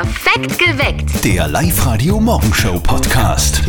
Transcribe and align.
Perfekt 0.00 0.58
geweckt. 0.58 1.24
Der 1.26 1.46
Live-Radio-Morgenshow-Podcast. 1.48 3.60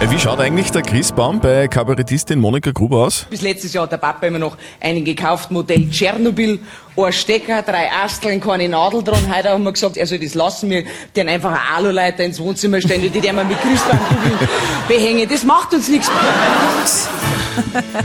Äh, 0.00 0.10
Wie 0.10 0.18
schaut 0.18 0.40
eigentlich 0.40 0.72
der 0.72 0.82
Christbaum 0.82 1.38
bei 1.38 1.68
Kabarettistin 1.68 2.40
Monika 2.40 2.72
Gruber 2.72 3.04
aus? 3.04 3.28
Bis 3.30 3.40
letztes 3.40 3.72
Jahr 3.72 3.84
hat 3.84 3.92
der 3.92 3.98
Papa 3.98 4.26
immer 4.26 4.40
noch 4.40 4.56
einen 4.80 5.04
gekauft, 5.04 5.52
Modell 5.52 5.88
Tschernobyl, 5.88 6.58
ein 7.04 7.12
Stecker, 7.12 7.62
drei 7.62 7.90
Asteln, 8.04 8.40
keine 8.40 8.68
Nadel 8.68 9.02
dran. 9.02 9.32
Heute 9.34 9.50
haben 9.50 9.64
wir 9.64 9.72
gesagt, 9.72 9.96
er 9.96 10.06
soll 10.06 10.18
das 10.18 10.34
lassen, 10.34 10.70
wir 10.70 10.84
den 11.16 11.28
einfach 11.28 11.50
eine 11.50 11.76
Aluleiter 11.76 12.24
ins 12.24 12.38
Wohnzimmer 12.40 12.80
stellen, 12.80 13.02
die 13.02 13.10
den 13.20 13.34
wir 13.36 13.44
mit 13.44 13.60
Christbaumkugeln 13.60 14.48
behängen. 14.88 15.28
Das 15.28 15.44
macht 15.44 15.72
uns 15.74 15.88
nichts. 15.88 16.10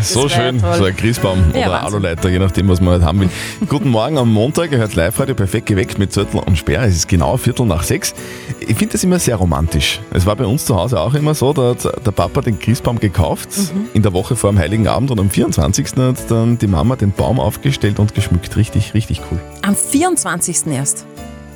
So 0.01 0.27
schön, 0.27 0.59
toll. 0.59 0.75
so 0.77 0.83
ein 0.85 0.95
Christbaum 0.95 1.39
Ja, 1.53 1.61
oder 1.61 1.71
Wahnsinn. 1.71 1.85
Aluleiter, 1.93 2.29
je 2.29 2.39
nachdem, 2.39 2.67
was 2.67 2.81
man 2.81 2.93
halt 2.93 3.03
haben 3.03 3.21
will. 3.21 3.29
Guten 3.69 3.89
Morgen 3.89 4.17
am 4.17 4.31
Montag, 4.33 4.71
ihr 4.71 4.77
hört 4.79 4.95
Live-Radio 4.95 5.35
perfekt 5.35 5.67
geweckt 5.67 5.97
mit 5.97 6.11
Zettel 6.11 6.39
und 6.45 6.57
Sperr. 6.57 6.83
Es 6.83 6.95
ist 6.95 7.07
genau 7.07 7.37
Viertel 7.37 7.65
nach 7.65 7.83
sechs. 7.83 8.13
Ich 8.59 8.75
finde 8.75 8.93
das 8.93 9.03
immer 9.03 9.19
sehr 9.19 9.35
romantisch. 9.35 9.99
Es 10.13 10.25
war 10.25 10.35
bei 10.35 10.45
uns 10.45 10.65
zu 10.65 10.75
Hause 10.75 10.99
auch 10.99 11.13
immer 11.13 11.33
so, 11.35 11.53
da 11.53 11.69
hat 11.69 11.83
der 12.05 12.11
Papa 12.11 12.41
den 12.41 12.59
Christbaum 12.59 12.99
gekauft, 12.99 13.49
Mhm. 13.57 13.87
in 13.93 14.01
der 14.01 14.13
Woche 14.13 14.35
vor 14.35 14.51
dem 14.51 14.59
Heiligen 14.59 14.87
Abend 14.87 15.11
und 15.11 15.19
am 15.19 15.29
24. 15.29 15.87
hat 15.97 16.29
dann 16.29 16.57
die 16.57 16.67
Mama 16.67 16.95
den 16.95 17.11
Baum 17.11 17.39
aufgestellt 17.39 17.99
und 17.99 18.13
geschmückt. 18.13 18.55
Richtig, 18.57 18.84
richtig 18.93 19.21
cool. 19.31 19.39
Am 19.61 19.75
24. 19.75 20.67
erst. 20.67 21.05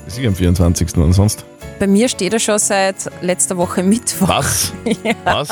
Sicher 0.07 0.29
am 0.29 0.35
24. 0.35 0.97
und 0.97 1.13
sonst. 1.13 1.45
Bei 1.79 1.87
mir 1.87 2.09
steht 2.09 2.33
er 2.33 2.39
schon 2.39 2.59
seit 2.59 2.95
letzter 3.21 3.55
Woche 3.57 3.83
Mittwoch. 3.83 4.27
Was? 4.27 4.73
Was? 5.23 5.47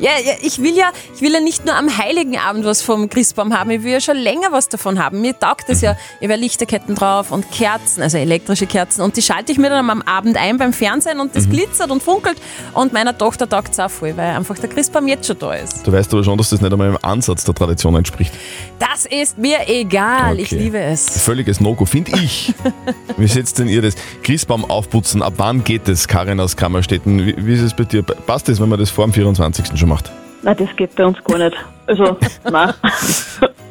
Ja, 0.00 0.12
ja, 0.24 0.32
ich 0.40 0.60
will 0.62 0.74
ja, 0.76 0.90
ich 1.14 1.20
will 1.20 1.32
ja 1.32 1.40
nicht 1.40 1.64
nur 1.66 1.74
am 1.76 1.96
Heiligen 1.98 2.38
Abend 2.38 2.64
was 2.64 2.80
vom 2.82 3.08
Christbaum 3.10 3.52
haben, 3.56 3.70
ich 3.70 3.82
will 3.82 3.92
ja 3.92 4.00
schon 4.00 4.16
länger 4.16 4.48
was 4.52 4.68
davon 4.68 4.98
haben. 5.02 5.20
Mir 5.20 5.38
taugt 5.38 5.68
es 5.68 5.82
ja, 5.82 5.96
ich 6.20 6.28
habe 6.28 6.38
Lichterketten 6.40 6.94
drauf 6.94 7.30
und 7.30 7.50
Kerzen, 7.52 8.02
also 8.02 8.16
elektrische 8.18 8.66
Kerzen 8.66 9.02
und 9.02 9.16
die 9.16 9.22
schalte 9.22 9.52
ich 9.52 9.58
mir 9.58 9.68
dann 9.70 9.88
am 9.90 10.02
Abend 10.02 10.36
ein 10.36 10.56
beim 10.58 10.72
Fernsehen 10.72 11.20
und 11.20 11.36
das 11.36 11.48
glitzert 11.48 11.90
und 11.90 12.02
funkelt 12.02 12.38
und 12.72 12.92
meiner 12.92 13.16
Tochter 13.16 13.48
taugt 13.48 13.72
es 13.72 13.80
auch 13.80 13.90
voll, 13.90 14.16
weil 14.16 14.34
einfach 14.34 14.58
der 14.58 14.70
Christbaum 14.70 15.06
jetzt 15.08 15.26
schon 15.26 15.38
da 15.38 15.52
ist. 15.54 15.86
Du 15.86 15.92
weißt 15.92 16.12
aber 16.14 16.24
schon, 16.24 16.38
dass 16.38 16.50
das 16.50 16.60
nicht 16.60 16.72
einmal 16.72 16.88
im 16.88 16.98
Ansatz 17.02 17.44
der 17.44 17.54
Tradition 17.54 17.94
entspricht. 17.96 18.32
Das 18.78 19.04
ist 19.06 19.36
mir 19.38 19.68
egal, 19.68 20.38
ich 20.40 20.46
Okay. 20.52 20.58
liebe 20.58 20.78
es. 20.78 21.22
Völliges 21.22 21.60
No-Go, 21.60 21.84
finde 21.84 22.12
ich. 22.22 22.54
Wie 23.16 23.26
setzt 23.28 23.58
denn 23.58 23.68
ihr 23.68 23.82
das? 23.82 23.94
Christbaum 24.22 24.64
aufputzen, 24.64 25.22
ab 25.22 25.34
wann 25.36 25.64
geht 25.66 25.88
es, 25.88 26.08
Karin 26.08 26.40
aus 26.40 26.56
Kammerstetten? 26.56 27.26
Wie, 27.26 27.34
wie 27.36 27.52
ist 27.52 27.60
es 27.60 27.74
bei 27.74 27.84
dir? 27.84 28.02
Passt 28.02 28.48
es, 28.48 28.60
wenn 28.60 28.70
man 28.70 28.78
das 28.78 28.88
vor 28.88 29.04
dem 29.04 29.12
24. 29.12 29.78
schon 29.78 29.88
macht? 29.88 30.10
Nein, 30.42 30.56
das 30.58 30.74
geht 30.76 30.94
bei 30.94 31.04
uns 31.04 31.22
gar 31.24 31.38
nicht. 31.38 31.56
Also, 31.86 32.16
nein. 32.50 32.74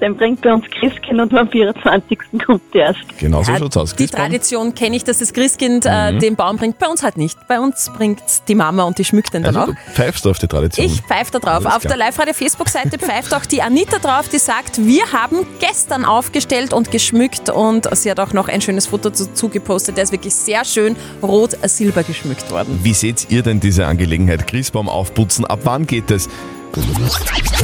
Den 0.02 0.18
bringt 0.18 0.42
bei 0.42 0.54
uns 0.54 0.66
Christkind 0.78 1.22
und 1.22 1.34
am 1.34 1.50
24. 1.50 2.20
kommt 2.46 2.62
der 2.74 2.88
erst. 2.88 3.00
Genau 3.18 3.44
so 3.44 3.56
schaut's 3.56 3.78
aus. 3.78 3.92
Die 3.92 4.04
Christbaum? 4.04 4.26
Tradition 4.26 4.76
kenne 4.76 4.98
ich, 4.98 5.06
dass 5.06 5.20
das 5.20 5.32
Christkind 5.32 5.86
äh, 5.86 6.18
den 6.18 6.36
Baum 6.36 6.58
bringt. 6.58 6.80
Bei 6.80 6.88
uns 6.88 7.02
halt 7.02 7.18
nicht. 7.18 7.38
Bei 7.48 7.60
uns 7.60 7.90
bringt 7.96 8.22
die 8.48 8.56
Mama 8.56 8.84
und 8.84 8.98
die 8.98 9.06
schmückt 9.06 9.34
den 9.34 9.44
dann 9.44 9.56
also, 9.56 9.72
auch. 9.72 9.76
du 9.76 9.92
pfeifst 9.94 10.28
auf 10.28 10.38
die 10.38 10.48
Tradition. 10.48 10.86
Ich 10.86 11.02
pfeife 11.02 11.32
da 11.32 11.40
drauf. 11.40 11.66
Alles 11.66 11.76
Auf 11.76 11.82
klar. 11.82 11.96
der 11.96 11.98
Live-Radio-Facebook-Seite 11.98 13.00
pfeift 13.00 13.34
auch 13.34 13.46
die 13.46 13.62
Anita 13.62 14.00
drauf, 14.00 14.28
die 14.28 14.38
sagt, 14.38 14.86
wir 14.86 15.12
haben 15.14 15.48
gestern 15.60 16.04
aufgestellt 16.04 16.74
und 16.74 16.92
geschmückt 16.92 17.50
und 17.50 17.88
sie 17.96 18.12
hat 18.12 18.20
auch 18.20 18.34
noch 18.34 18.50
ein 18.50 18.62
schönes 18.62 18.88
Foto 18.88 19.10
dazu 19.10 19.48
gepostet. 19.48 19.96
Der 19.96 20.04
ist 20.04 20.12
wirklich 20.12 20.36
sehr 20.36 20.66
schön 20.66 20.98
rot-silber 21.24 22.04
geschmückt 22.04 22.52
worden. 22.52 22.80
Wie 22.84 22.94
seht 22.94 23.28
ihr 23.30 23.44
denn 23.44 23.62
diese 23.62 23.88
Angelegenheit? 23.88 24.46
Christbaum 24.46 24.90
aufputzen, 24.90 25.46
ab 25.46 25.62
wann 25.64 25.88
geht 25.88 26.12
es? 26.12 26.28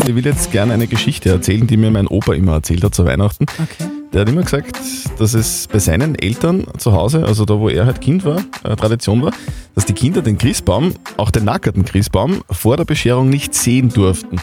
Ich 0.08 0.16
will 0.16 0.26
jetzt 0.26 0.52
gerne 0.52 0.74
eine 0.74 0.88
Geschichte 0.88 1.30
erzählen, 1.30 1.68
die 1.68 1.78
mir 1.78 1.92
mein 1.92 2.08
Opa 2.08 2.34
immer 2.34 2.54
erzählt 2.54 2.84
hat 2.84 2.96
zu 2.96 3.06
Weihnachten. 3.06 3.46
Okay. 3.62 3.90
Der 4.14 4.22
hat 4.22 4.30
immer 4.30 4.44
gesagt, 4.44 4.78
dass 5.20 5.34
es 5.34 5.68
bei 5.68 5.80
seinen 5.80 6.16
Eltern 6.16 6.66
zu 6.78 6.94
Hause, 6.94 7.26
also 7.26 7.46
da 7.46 7.60
wo 7.60 7.70
er 7.70 7.86
halt 7.86 8.02
Kind 8.02 8.26
war, 8.26 8.42
äh, 8.64 8.76
Tradition 8.76 9.22
war, 9.22 9.32
dass 9.76 9.86
die 9.86 9.94
Kinder 9.94 10.22
den 10.22 10.38
Christbaum, 10.38 10.94
auch 11.16 11.32
den 11.32 11.46
nackerten 11.46 11.86
Christbaum, 11.86 12.42
vor 12.50 12.76
der 12.76 12.86
Bescherung 12.86 13.30
nicht 13.30 13.54
sehen 13.54 13.90
durften. 13.90 14.42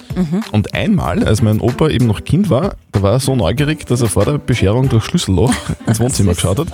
Und 0.52 0.74
einmal, 0.74 1.22
als 1.24 1.42
mein 1.42 1.60
Opa 1.60 1.88
eben 1.88 2.06
noch 2.06 2.24
Kind 2.24 2.48
war, 2.48 2.76
da 2.92 3.02
war 3.02 3.12
er 3.12 3.20
so 3.20 3.36
neugierig, 3.36 3.86
dass 3.86 4.00
er 4.00 4.08
vor 4.08 4.24
der 4.24 4.38
Bescherung 4.38 4.88
durch 4.88 5.04
Schlüsselloch 5.04 5.52
ins 5.86 6.00
Wohnzimmer 6.00 6.32
geschaut 6.34 6.58
hat 6.58 6.68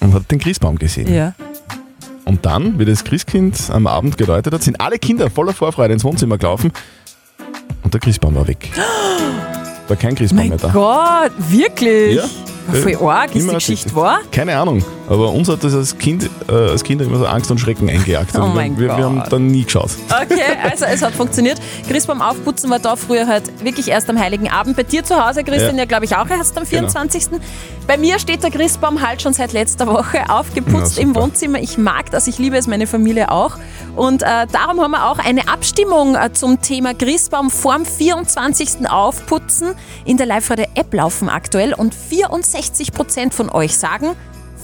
und 0.00 0.12
hat 0.12 0.30
den 0.30 0.38
Christbaum 0.38 0.78
gesehen. 0.78 1.12
Ja. 1.12 1.34
Und 2.24 2.46
dann, 2.46 2.78
wie 2.78 2.84
das 2.84 3.04
Christkind 3.04 3.70
am 3.70 3.86
Abend 3.86 4.16
geläutet 4.16 4.52
hat, 4.52 4.62
sind 4.62 4.80
alle 4.80 4.98
Kinder 4.98 5.30
voller 5.30 5.52
Vorfreude 5.52 5.94
ins 5.94 6.04
Wohnzimmer 6.04 6.38
gelaufen 6.38 6.72
und 7.82 7.92
der 7.92 8.00
Christbaum 8.00 8.34
war 8.34 8.46
weg. 8.46 8.70
War 9.88 9.96
kein 9.96 10.14
Christbaum 10.14 10.48
Mein 10.48 10.48
mehr 10.50 10.58
da. 10.58 10.68
Gott, 10.68 11.32
wirklich? 11.50 12.16
Ja. 12.16 12.24
Voll 12.70 12.96
arg, 13.10 13.34
ist 13.34 13.48
die 13.48 13.54
Geschichte 13.54 13.94
wahr? 13.96 14.20
Keine 14.30 14.56
Ahnung, 14.56 14.84
aber 15.08 15.30
uns 15.32 15.48
hat 15.48 15.64
das 15.64 15.74
als 15.74 15.98
Kind, 15.98 16.30
äh, 16.48 16.52
als 16.52 16.84
Kinder 16.84 17.04
immer 17.04 17.18
so 17.18 17.26
Angst 17.26 17.50
und 17.50 17.58
Schrecken 17.58 17.88
eingejagt. 17.90 18.30
Oh 18.38 18.42
Und 18.42 18.54
mein 18.54 18.78
wir, 18.78 18.86
wir 18.96 19.04
haben 19.04 19.18
Gott. 19.20 19.32
dann 19.32 19.46
nie 19.48 19.64
geschaut. 19.64 19.90
Okay, 20.08 20.40
also 20.62 20.84
es 20.84 21.02
hat 21.02 21.12
funktioniert. 21.14 21.58
Christbaum 21.88 22.22
aufputzen 22.22 22.70
war 22.70 22.78
da 22.78 22.94
früher 22.96 23.26
halt 23.26 23.44
wirklich 23.64 23.88
erst 23.88 24.08
am 24.08 24.18
Heiligen 24.18 24.48
Abend. 24.50 24.76
Bei 24.76 24.84
dir 24.84 25.02
zu 25.04 25.16
Hause, 25.24 25.42
Christian, 25.44 25.74
ja, 25.76 25.80
Ja. 25.82 25.84
glaube 25.86 26.04
ich 26.04 26.16
auch 26.16 26.28
erst 26.30 26.56
am 26.56 26.64
24. 26.64 27.40
Bei 27.86 27.96
mir 27.96 28.18
steht 28.20 28.42
der 28.44 28.50
Christbaum 28.50 29.02
halt 29.06 29.20
schon 29.22 29.32
seit 29.32 29.52
letzter 29.52 29.86
Woche 29.88 30.30
aufgeputzt 30.30 30.94
Na, 30.96 31.02
im. 31.02 31.14
Wohnzimmer. 31.16 31.58
Ich 31.60 31.78
mag 31.78 32.10
das, 32.12 32.26
ich 32.28 32.38
liebe 32.38 32.56
es, 32.56 32.66
meine 32.68 32.86
Familie 32.86 33.30
auch. 33.32 33.56
Und 33.96 34.22
äh, 34.22 34.46
darum 34.50 34.80
haben 34.80 34.92
wir 34.92 35.10
auch 35.10 35.18
eine 35.18 35.48
Abstimmung 35.48 36.14
äh, 36.14 36.32
zum 36.32 36.62
Thema 36.62 36.94
Christbaum 36.94 37.50
vorm 37.50 37.84
24. 37.84 38.88
Aufputzen 38.88 39.74
in 40.04 40.16
der 40.16 40.26
Live-Radio-App 40.26 40.94
laufen 40.94 41.28
aktuell. 41.28 41.74
Und 41.74 41.92
64% 42.54 43.32
von 43.32 43.50
euch 43.50 43.76
sagen, 43.76 44.08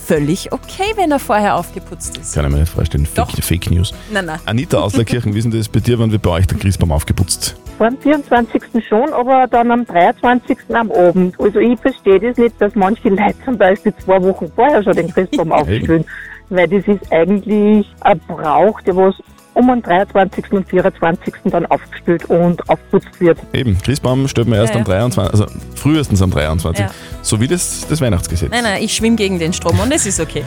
völlig 0.07 0.53
okay, 0.53 0.93
wenn 0.97 1.11
er 1.11 1.19
vorher 1.19 1.57
aufgeputzt 1.57 2.17
ist. 2.19 2.35
Kann 2.35 2.47
ich 2.47 2.51
mir 2.51 2.61
nicht 2.61 2.73
vorstellen. 2.73 3.07
Fake, 3.07 3.29
Doch. 3.29 3.43
Fake 3.43 3.71
News. 3.71 3.93
Nein, 4.11 4.27
nein. 4.27 4.41
Anita 4.47 4.79
Auslerkirchen, 4.79 5.35
wie 5.35 5.39
ist 5.39 5.45
denn 5.45 5.53
das 5.53 5.69
bei 5.69 5.81
dir, 5.81 5.99
wann 5.99 6.11
wird 6.11 6.23
bei 6.23 6.31
euch 6.31 6.47
der 6.47 6.59
Christbaum 6.59 6.93
aufgeputzt? 6.93 7.57
Vor 7.77 7.91
dem 7.91 7.99
24. 7.99 8.63
schon, 8.89 9.13
aber 9.13 9.47
dann 9.49 9.71
am 9.71 9.85
23. 9.85 10.57
am 10.73 10.91
Abend. 10.91 11.39
Also 11.39 11.59
ich 11.59 11.79
verstehe 11.79 12.19
das 12.19 12.37
nicht, 12.37 12.61
dass 12.61 12.75
manche 12.75 13.09
Leute 13.09 13.35
zum 13.45 13.59
Beispiel 13.59 13.95
zwei 14.05 14.21
Wochen 14.23 14.51
vorher 14.55 14.83
schon 14.83 14.95
den 14.95 15.13
Christbaum 15.13 15.53
aufstellen. 15.53 16.05
Weil 16.51 16.67
das 16.69 16.89
ist 16.89 17.13
eigentlich 17.13 17.87
ein 18.01 18.19
Brauch, 18.27 18.81
der 18.81 18.97
was 18.97 19.15
um 19.59 19.67
den 19.67 19.83
23. 19.83 20.53
und 20.53 20.69
24. 20.69 21.35
dann 21.47 21.67
aufgestellt 21.67 22.25
und 22.27 22.69
aufgeputzt 22.71 23.21
wird. 23.21 23.39
Eben, 23.53 23.77
Christbaum 23.83 24.29
stellt 24.29 24.47
man 24.49 24.59
erst 24.61 24.75
Ja, 24.75 24.79
am 24.81 24.85
23., 24.85 25.33
also 25.33 25.47
frühestens 25.75 26.23
am 26.23 26.31
23. 26.31 26.85
Ja. 26.87 26.91
So 27.23 27.41
wie 27.41 27.49
das, 27.49 27.87
das 27.89 28.01
Weihnachtsgesetz. 28.01 28.51
Nein, 28.51 28.63
nein, 28.63 28.83
ich 28.83 28.95
schwimme 28.95 29.17
gegen 29.17 29.39
den 29.39 29.53
Strom 29.53 29.79
und 29.81 29.93
es 29.93 30.07
ist 30.07 30.21
okay. 30.21 30.45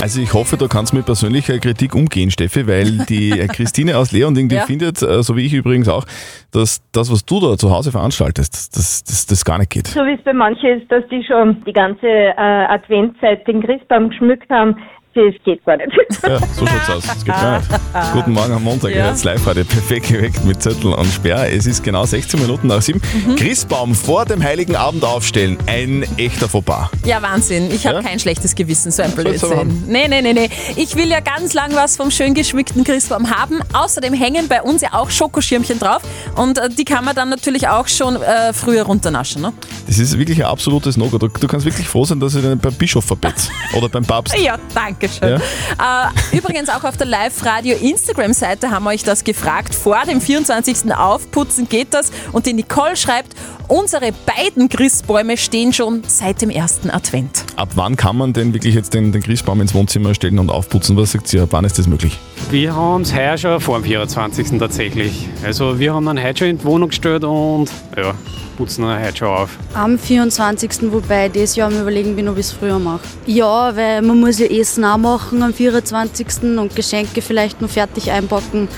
Also 0.00 0.20
ich 0.20 0.32
hoffe, 0.34 0.56
du 0.56 0.68
kannst 0.68 0.92
mit 0.92 1.06
persönlicher 1.06 1.58
Kritik 1.58 1.94
umgehen, 1.94 2.30
Steffi, 2.30 2.66
weil 2.66 2.98
die 3.08 3.30
äh, 3.30 3.46
Christine 3.48 3.96
aus 3.96 4.12
Leonding, 4.12 4.48
die 4.48 4.56
Ja. 4.56 4.66
findet, 4.66 5.00
äh, 5.02 5.22
so 5.22 5.36
wie 5.36 5.46
ich 5.46 5.54
übrigens 5.54 5.88
auch, 5.88 6.04
dass 6.50 6.82
das, 6.92 7.10
was 7.10 7.24
du 7.24 7.40
da 7.40 7.56
zu 7.56 7.70
Hause 7.70 7.92
veranstaltest, 7.92 8.76
das, 8.76 9.04
das, 9.04 9.26
das 9.26 9.44
gar 9.44 9.58
nicht 9.58 9.70
geht. 9.70 9.86
So 9.88 10.00
wie 10.00 10.12
es 10.14 10.22
bei 10.22 10.32
manchen 10.34 10.80
ist, 10.80 10.90
dass 10.92 11.02
die 11.08 11.24
schon 11.24 11.62
die 11.64 11.72
ganze 11.72 12.06
äh, 12.06 12.34
Adventszeit 12.36 13.46
den 13.46 13.62
Christbaum 13.62 14.10
geschmückt 14.10 14.50
haben, 14.50 14.76
das 15.14 15.34
geht 15.44 15.64
gar 15.64 15.76
nicht. 15.76 15.88
Ja, 16.26 16.38
so 16.54 16.66
schaut's 16.66 16.88
aus. 16.90 17.06
Das 17.06 17.16
geht 17.24 17.26
gar 17.34 17.58
nicht. 17.58 17.70
Guten 18.12 18.32
Morgen 18.32 18.52
am 18.52 18.62
Montag, 18.64 18.94
Ja. 18.94 19.08
jetzt 19.10 19.24
live 19.24 19.44
heute 19.46 19.64
perfekt 19.64 20.08
geweckt 20.08 20.44
mit 20.44 20.62
Zettel 20.62 20.92
und 20.92 21.06
Sperr. 21.06 21.50
Es 21.52 21.66
ist 21.66 21.82
genau 21.82 22.04
16 22.04 22.40
Minuten 22.40 22.66
nach 22.68 22.80
7. 22.82 23.00
Mhm. 23.26 23.36
Christbaum 23.36 23.94
vor 23.94 24.24
dem 24.24 24.42
Heiligen 24.42 24.76
Abend 24.76 25.04
aufstellen. 25.04 25.58
Ein 25.66 26.04
echter 26.16 26.48
Fauxpas. 26.48 26.88
Ja, 27.04 27.20
Wahnsinn. 27.22 27.70
Ich 27.70 27.86
habe 27.86 27.96
Ja? 27.96 28.02
kein 28.02 28.18
schlechtes 28.18 28.54
Gewissen, 28.54 28.90
so 28.90 29.02
ein 29.02 29.12
Blödsinn. 29.12 29.84
Nee, 29.88 30.08
nee, 30.08 30.22
nee, 30.22 30.32
nee. 30.32 30.48
Ich 30.76 30.96
will 30.96 31.08
ja 31.08 31.20
ganz 31.20 31.52
lang 31.54 31.74
was 31.74 31.96
vom 31.96 32.10
schön 32.10 32.34
geschmückten 32.34 32.84
Christbaum 32.84 33.30
haben. 33.30 33.60
Außerdem 33.72 34.14
hängen 34.14 34.48
bei 34.48 34.62
uns 34.62 34.82
ja 34.82 34.90
auch 34.92 35.10
Schokoschirmchen 35.10 35.78
drauf. 35.78 36.02
Und 36.36 36.58
äh, 36.58 36.68
die 36.68 36.84
kann 36.84 37.04
man 37.04 37.14
dann 37.14 37.28
natürlich 37.28 37.68
auch 37.68 37.88
schon 37.88 38.16
äh, 38.16 38.52
früher 38.52 38.84
runternaschen. 38.84 39.42
Ne? 39.42 39.52
Das 39.86 39.98
ist 39.98 40.16
wirklich 40.18 40.38
ein 40.38 40.46
absolutes 40.50 40.96
No-Go. 40.96 41.18
Du, 41.18 41.28
du 41.28 41.46
kannst 41.48 41.66
wirklich 41.66 41.86
froh 41.88 42.04
sein, 42.04 42.20
dass 42.20 42.34
ich 42.34 42.42
den 42.42 42.58
beim 42.58 42.74
Bischof 42.74 43.04
verbett. 43.04 43.34
Oder 43.76 43.88
beim 43.88 44.04
Papst. 44.04 44.36
Ja, 44.38 44.56
danke 44.74 45.01
schön. 45.08 45.40
Äh, 45.40 46.36
übrigens 46.36 46.68
auch 46.68 46.84
auf 46.84 46.96
der 46.96 47.06
Live-Radio-Instagram-Seite 47.06 48.70
haben 48.70 48.84
wir 48.84 48.90
euch 48.90 49.02
das 49.02 49.24
gefragt. 49.24 49.74
Vor 49.74 49.98
dem 50.08 50.20
24. 50.20 50.94
Aufputzen 50.94 51.68
geht 51.68 51.94
das. 51.94 52.10
Und 52.32 52.46
die 52.46 52.52
Nicole 52.52 52.96
schreibt, 52.96 53.34
unsere 53.68 54.12
beiden 54.12 54.68
Christbäume 54.68 55.36
stehen 55.36 55.72
schon 55.72 56.02
seit 56.06 56.42
dem 56.42 56.50
ersten 56.50 56.90
Advent. 56.90 57.44
Ab 57.56 57.70
wann 57.74 57.96
kann 57.96 58.16
man 58.16 58.32
denn 58.32 58.54
wirklich 58.54 58.74
jetzt 58.74 58.94
den, 58.94 59.12
den 59.12 59.22
Christbaum 59.22 59.60
ins 59.60 59.74
Wohnzimmer 59.74 60.14
stellen 60.14 60.38
und 60.38 60.50
aufputzen? 60.50 60.96
Was 60.96 61.12
sagt 61.12 61.32
ihr? 61.32 61.42
Ab 61.42 61.48
wann 61.52 61.64
ist 61.64 61.78
das 61.78 61.86
möglich? 61.86 62.18
Wir 62.52 62.76
haben 62.76 63.00
es 63.00 63.14
heuer 63.14 63.38
schon 63.38 63.60
vor 63.62 63.78
dem 63.78 63.84
24. 63.84 64.58
tatsächlich. 64.58 65.26
Also 65.42 65.78
wir 65.78 65.94
haben 65.94 66.04
dann 66.04 66.22
heute 66.22 66.40
schon 66.40 66.48
in 66.48 66.58
die 66.58 66.64
Wohnung 66.66 66.90
gestellt 66.90 67.24
und 67.24 67.70
ja, 67.96 68.12
putzen 68.58 68.84
dann 68.84 69.02
heute 69.02 69.16
schon 69.16 69.28
auf. 69.28 69.56
Am 69.72 69.98
24. 69.98 70.92
Wobei 70.92 71.28
ich 71.28 71.32
dieses 71.32 71.56
Jahr 71.56 71.72
am 71.72 71.80
überlegen 71.80 72.14
bin, 72.14 72.28
ob 72.28 72.36
ich 72.36 72.44
es 72.44 72.52
früher 72.52 72.78
mache. 72.78 73.00
Ja, 73.24 73.74
weil 73.74 74.02
man 74.02 74.20
muss 74.20 74.38
ja 74.38 74.44
Essen 74.44 74.84
auch 74.84 74.98
machen 74.98 75.42
am 75.42 75.54
24. 75.54 76.26
und 76.58 76.76
Geschenke 76.76 77.22
vielleicht 77.22 77.62
noch 77.62 77.70
fertig 77.70 78.10
einpacken. 78.10 78.68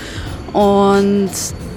Und 0.53 1.31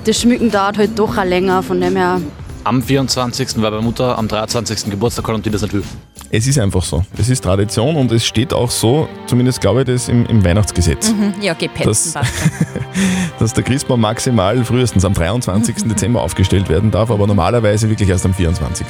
das 0.04 0.20
Schmücken 0.20 0.52
dauert 0.52 0.78
halt 0.78 0.96
doch 0.96 1.18
auch 1.18 1.24
länger, 1.24 1.64
von 1.64 1.80
dem 1.80 1.96
her. 1.96 2.20
Am 2.62 2.80
24., 2.80 3.60
weil 3.60 3.72
meine 3.72 3.82
Mutter 3.82 4.16
am 4.16 4.28
23. 4.28 4.88
Geburtstag 4.88 5.26
hat 5.26 5.34
und 5.34 5.44
die 5.44 5.50
das 5.50 5.62
nicht 5.62 5.74
will. 5.74 5.82
Es 6.30 6.46
ist 6.46 6.58
einfach 6.58 6.82
so. 6.82 7.04
Es 7.18 7.30
ist 7.30 7.42
Tradition 7.42 7.96
und 7.96 8.12
es 8.12 8.26
steht 8.26 8.52
auch 8.52 8.70
so, 8.70 9.08
zumindest 9.26 9.60
glaube 9.62 9.80
ich 9.80 9.86
das 9.86 10.08
im, 10.10 10.26
im 10.26 10.44
Weihnachtsgesetz, 10.44 11.10
Mhm. 11.10 11.34
Ja, 11.40 11.54
geh 11.54 11.68
petzen, 11.68 11.86
Das- 11.86 12.12
passt. 12.12 12.32
dass 13.38 13.52
der 13.54 13.64
Christbaum 13.64 14.00
maximal 14.00 14.62
frühestens 14.64 15.04
am 15.04 15.14
23. 15.14 15.76
Dezember 15.88 16.20
aufgestellt 16.22 16.68
werden 16.68 16.90
darf, 16.90 17.10
aber 17.10 17.26
normalerweise 17.26 17.88
wirklich 17.88 18.08
erst 18.10 18.26
am 18.26 18.34
24. 18.34 18.86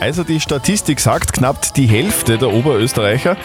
Also 0.00 0.22
die 0.24 0.40
Statistik 0.40 1.00
sagt, 1.00 1.32
knapp 1.32 1.74
die 1.74 1.86
Hälfte 1.86 2.38
der 2.38 2.52
Oberösterreicher 2.52 3.36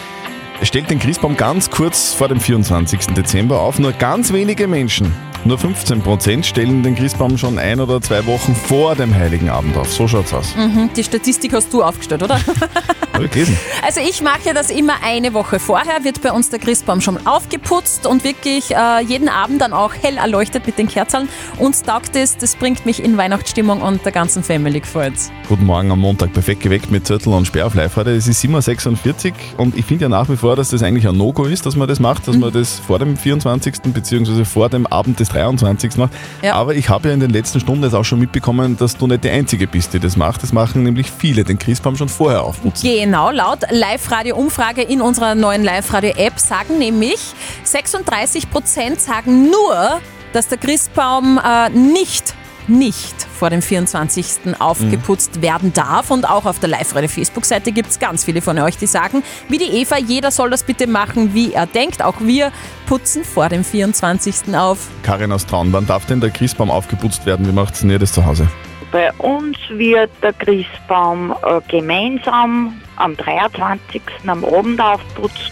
stellt 0.62 0.90
den 0.90 1.00
Christbaum 1.00 1.36
ganz 1.38 1.70
kurz 1.70 2.14
vor 2.14 2.28
dem 2.28 2.40
24. 2.40 3.08
Dezember 3.16 3.62
auf. 3.62 3.80
Nur 3.80 3.94
ganz 3.94 4.32
wenige 4.32 4.68
Menschen, 4.68 5.14
nur 5.46 5.60
15 5.60 6.02
Prozent, 6.02 6.46
stellen 6.46 6.82
den 6.82 6.96
Christbaum 6.96 7.38
schon 7.38 7.60
ein 7.60 7.80
oder 7.80 8.02
zwei 8.02 8.26
Wochen 8.26 8.56
vor 8.56 8.96
dem 8.96 9.14
Heiligen 9.14 9.50
Abend 9.50 9.78
auf. 9.78 9.94
So 9.94 10.08
schaut's 10.08 10.34
aus. 10.34 10.56
Mhm, 10.56 10.90
Die 10.96 11.04
Statistik 11.04 11.54
hast 11.54 11.72
du 11.72 11.84
aufgestellt, 11.84 12.24
oder? 12.24 12.40
Hab 13.14 13.22
ich 13.22 13.32
gelesen. 13.32 13.58
Also 13.86 14.02
ich 14.02 14.22
mache 14.22 14.42
ja 14.44 14.54
das 14.54 14.70
immer 14.70 14.96
eine 15.04 15.34
Woche 15.34 15.60
vorher, 15.60 16.04
wird 16.04 16.22
bei 16.22 16.32
uns 16.34 16.50
der 16.50 16.60
Christbaum 16.60 17.00
schon 17.00 17.26
aufgeputzt 17.26 18.08
und 18.08 18.24
wirklich 18.24 18.76
äh, 18.76 19.02
jeden 19.08 19.30
Abend 19.30 19.62
dann 19.62 19.72
auch 19.72 19.94
hell 19.94 20.18
erleuchtet 20.18 20.66
mit 20.66 20.78
den 20.78 20.88
Kerzen. 20.88 21.30
Uns 21.58 21.84
taugt 21.84 22.16
es, 22.16 22.36
das 22.36 22.56
bringt 22.56 22.86
mich 22.86 23.02
in 23.02 23.16
Weihnachtsstimmung 23.16 23.82
und 23.82 24.04
der 24.04 24.12
ganzen 24.12 24.44
Family 24.44 24.82
gefällt's. 24.82 25.32
Guten 25.48 25.66
Morgen 25.66 25.92
am 25.92 26.00
Montag, 26.00 26.34
perfekt 26.34 26.62
geweckt 26.62 26.92
mit 26.92 27.08
Zettel 27.08 27.32
und 27.32 27.46
Sperr 27.46 27.68
auf 27.68 27.76
live 27.76 27.96
heute. 27.96 28.12
Es 28.12 28.28
ist 28.28 28.44
7.46 28.44 29.28
Uhr 29.30 29.60
und 29.60 29.78
ich 29.78 29.86
finde 29.86 30.04
ja 30.06 30.10
nach 30.10 30.28
wie 30.28 30.36
vor, 30.36 30.56
dass 30.56 30.70
das 30.70 30.84
eigentlich 30.84 31.08
ein 31.08 31.16
No-Go 31.16 31.46
ist, 31.46 31.66
dass 31.66 31.76
man 31.76 31.88
das 31.88 32.00
macht, 32.00 32.28
dass 32.28 32.36
man 32.36 32.52
das 32.52 32.80
vor 32.80 33.00
dem 33.00 33.16
24. 33.16 33.76
bzw. 33.94 34.44
vor 34.44 34.68
dem 34.70 34.88
Abend 34.88 35.20
des 35.20 35.30
23. 35.36 35.98
macht. 35.98 36.14
Ja. 36.42 36.56
Aber 36.56 36.76
ich 36.76 36.90
habe 36.90 37.10
ja 37.10 37.14
in 37.14 37.20
den 37.20 37.30
letzten 37.30 37.60
Stunden 37.60 37.84
jetzt 37.84 37.94
auch 37.94 38.04
schon 38.04 38.20
mitbekommen, 38.20 38.78
dass 38.78 38.98
du 38.98 39.08
nicht 39.08 39.24
die 39.24 39.30
Einzige 39.30 39.68
bist, 39.68 39.94
die 39.94 40.00
das 40.00 40.18
macht. 40.18 40.44
Das 40.44 40.54
machen 40.54 40.84
nämlich 40.84 41.12
viele, 41.12 41.44
den 41.44 41.60
Christbaum 41.60 41.96
schon 41.96 42.10
vorher 42.10 42.44
aufputzen. 42.44 42.90
Genau, 42.90 43.32
laut 43.32 43.60
Live-Radio-Umfrage 43.70 44.82
in 44.82 45.02
unserer 45.02 45.36
neuen 45.36 45.64
Live-Radio-App 45.64 46.40
sagen 46.40 46.78
nämlich 46.78 47.20
36% 47.66 49.00
sagen 49.00 49.50
nur, 49.50 50.02
dass 50.34 50.48
der 50.48 50.58
Christbaum 50.58 51.40
äh, 51.44 51.70
nicht 51.70 52.34
nicht 52.68 53.25
vor 53.36 53.50
dem 53.50 53.62
24. 53.62 54.60
aufgeputzt 54.60 55.42
werden 55.42 55.74
darf. 55.74 56.10
Und 56.10 56.28
auch 56.28 56.46
auf 56.46 56.60
der 56.60 56.70
Live-Radio-Facebook-Seite 56.70 57.72
gibt 57.72 57.90
es 57.90 58.00
ganz 58.00 58.24
viele 58.24 58.42
von 58.42 58.58
euch, 58.60 58.78
die 58.78 58.88
sagen, 58.88 59.24
wie 59.50 59.58
die 59.58 59.82
Eva, 59.82 59.98
jeder 59.98 60.32
soll 60.32 60.50
das 60.50 60.64
bitte 60.64 60.88
machen, 60.88 61.34
wie 61.34 61.54
er 61.54 61.66
denkt. 61.68 62.04
Auch 62.04 62.16
wir 62.20 62.52
putzen 62.88 63.24
vor 63.24 63.50
dem 63.50 63.64
24. 63.64 64.56
auf. 64.56 64.88
Karin 65.04 65.32
aus 65.32 65.46
Traun, 65.46 65.72
wann 65.74 65.86
darf 65.86 66.06
denn 66.06 66.22
der 66.22 66.32
Christbaum 66.32 66.72
aufgeputzt 66.72 67.26
werden? 67.26 67.48
Wie 67.48 67.52
macht 67.52 67.82
denn 67.82 67.90
ihr 67.90 68.00
das 68.00 68.14
zu 68.14 68.26
Hause? 68.26 68.48
Bei 68.92 69.12
uns 69.14 69.58
wird 69.70 70.12
der 70.24 70.34
Christbaum 70.34 71.32
äh, 71.32 71.60
gemeinsam 71.68 72.80
am 72.96 73.18
23. 73.18 74.02
am 74.26 74.46
Abend 74.46 74.80
aufputzt, 74.80 75.52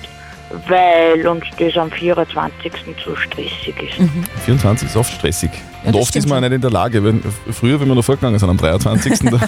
weil 0.67 1.25
uns 1.27 1.45
das 1.57 1.77
am 1.77 1.91
24. 1.91 2.71
zu 3.03 3.15
stressig 3.15 3.75
ist. 3.81 4.09
24 4.45 4.87
ist 4.89 4.95
oft 4.95 5.13
stressig. 5.13 5.51
Ja, 5.83 5.89
Und 5.89 5.95
oft 5.95 6.15
ist 6.15 6.27
man 6.27 6.37
auch 6.37 6.41
nicht 6.49 6.55
in 6.55 6.61
der 6.61 6.71
Lage. 6.71 7.03
Wenn, 7.03 7.21
früher, 7.51 7.79
wenn 7.79 7.87
wir 7.87 7.95
noch 7.95 8.03
vorgegangen 8.03 8.39
sind 8.39 8.49
am 8.49 8.57
23. 8.57 9.19
da, 9.31 9.39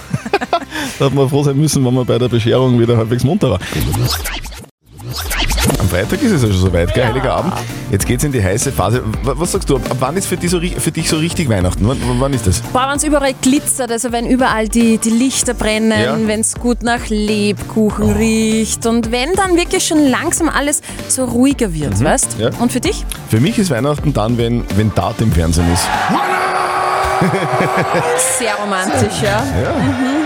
da 0.99 1.05
hat 1.05 1.13
man 1.13 1.29
froh 1.29 1.43
sein 1.43 1.57
müssen, 1.57 1.85
wenn 1.85 1.93
man 1.93 2.05
bei 2.05 2.17
der 2.17 2.29
Bescherung 2.29 2.79
wieder 2.79 2.97
halbwegs 2.97 3.23
munter 3.23 3.51
war. 3.51 3.59
Am 5.85 5.91
Freitag 5.91 6.19
ist 6.23 6.31
es 6.31 6.41
ja 6.41 6.47
schon 6.47 6.57
soweit, 6.57 6.91
gell? 6.95 7.05
Heiliger 7.05 7.35
Abend. 7.35 7.53
Jetzt 7.91 8.07
geht's 8.07 8.23
in 8.23 8.31
die 8.31 8.43
heiße 8.43 8.71
Phase. 8.71 9.03
Was 9.21 9.51
sagst 9.51 9.69
du, 9.69 9.75
ab 9.75 9.83
wann 9.99 10.17
ist 10.17 10.25
für 10.25 10.35
dich 10.35 10.49
so, 10.49 10.59
für 10.59 10.91
dich 10.91 11.07
so 11.07 11.17
richtig 11.17 11.47
Weihnachten? 11.47 11.87
Wann, 11.87 11.99
wann 12.19 12.33
ist 12.33 12.47
das? 12.47 12.61
Boah, 12.73 12.87
wenn 12.89 12.97
es 12.97 13.03
überall 13.03 13.35
glitzert, 13.39 13.91
also 13.91 14.11
wenn 14.11 14.25
überall 14.25 14.67
die, 14.67 14.97
die 14.97 15.11
Lichter 15.11 15.53
brennen, 15.53 15.91
Ja. 15.91 16.17
wenn 16.25 16.39
es 16.39 16.55
gut 16.55 16.81
nach 16.81 17.07
Lebkuchen 17.09 18.13
riecht 18.13 18.87
und 18.87 19.11
wenn 19.11 19.33
dann 19.33 19.57
wirklich 19.57 19.85
schon 19.85 20.07
langsam 20.09 20.49
alles 20.49 20.81
so 21.07 21.25
ruhiger 21.25 21.71
wird, 21.71 22.03
weißt? 22.03 22.37
ja. 22.39 22.49
Und 22.59 22.71
für 22.71 22.79
dich? 22.79 23.05
Für 23.29 23.39
mich 23.39 23.59
ist 23.59 23.69
Weihnachten 23.69 24.11
dann, 24.11 24.39
wenn, 24.39 24.63
wenn 24.77 24.91
Dart 24.95 25.21
im 25.21 25.31
Fernsehen 25.31 25.71
ist. 25.71 25.83
Sehr 28.39 28.55
romantisch, 28.55 29.21
ja. 29.21 29.43
Es 29.43 30.24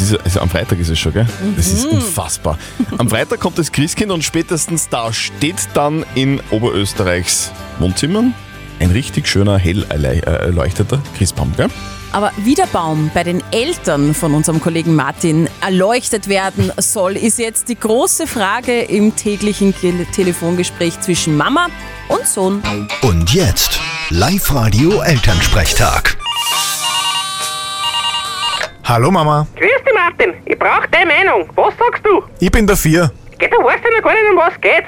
ist, 0.00 0.18
also 0.24 0.40
am 0.40 0.48
Freitag 0.48 0.78
ist 0.78 0.88
es 0.88 0.98
schon, 0.98 1.12
gell? 1.12 1.26
Das 1.56 1.66
ist 1.68 1.84
unfassbar. 1.86 2.58
Am 2.98 3.08
Freitag 3.08 3.40
kommt 3.40 3.58
das 3.58 3.70
Christkind 3.70 4.10
und 4.12 4.24
spätestens 4.24 4.88
da 4.88 5.12
steht 5.12 5.68
dann 5.74 6.04
in 6.14 6.40
Oberösterreichs 6.50 7.52
Wohnzimmern 7.78 8.34
ein 8.78 8.90
richtig 8.90 9.28
schöner, 9.28 9.58
hell 9.58 9.84
äh, 9.90 10.20
erleuchteter 10.20 11.02
Christbaum, 11.18 11.52
gell? 11.56 11.68
Aber 12.12 12.32
wie 12.38 12.54
der 12.54 12.66
Baum 12.66 13.10
bei 13.14 13.22
den 13.22 13.40
Eltern 13.52 14.14
von 14.14 14.34
unserem 14.34 14.60
Kollegen 14.60 14.96
Martin 14.96 15.48
erleuchtet 15.60 16.28
werden 16.28 16.72
soll, 16.78 17.16
ist 17.16 17.38
jetzt 17.38 17.68
die 17.68 17.78
große 17.78 18.26
Frage 18.26 18.80
im 18.80 19.14
täglichen 19.14 19.72
Ge- 19.80 20.06
Telefongespräch 20.12 20.98
zwischen 21.00 21.36
Mama 21.36 21.68
und 22.08 22.26
Sohn. 22.26 22.62
Und 23.02 23.32
jetzt 23.32 23.78
Live-Radio 24.08 25.02
Elternsprechtag. 25.02 26.16
Hallo 28.90 29.08
Mama, 29.08 29.46
Grüß 29.54 29.84
dich, 29.86 29.94
Martin. 29.94 30.34
Ich 30.46 30.58
brauch 30.58 30.84
deine 30.90 31.06
Meinung. 31.06 31.48
Was 31.54 31.74
sagst 31.78 32.04
du? 32.04 32.24
ich 32.40 32.50
bin 32.50 32.66
dafür. 32.66 33.08
Geh, 33.38 33.46
du 33.46 33.62
weißt 33.62 33.84
ja 33.84 33.90
noch 33.96 34.02
gar 34.02 34.14
nicht, 34.14 34.30
um 34.32 34.36
was 34.36 34.60
geht. 34.60 34.82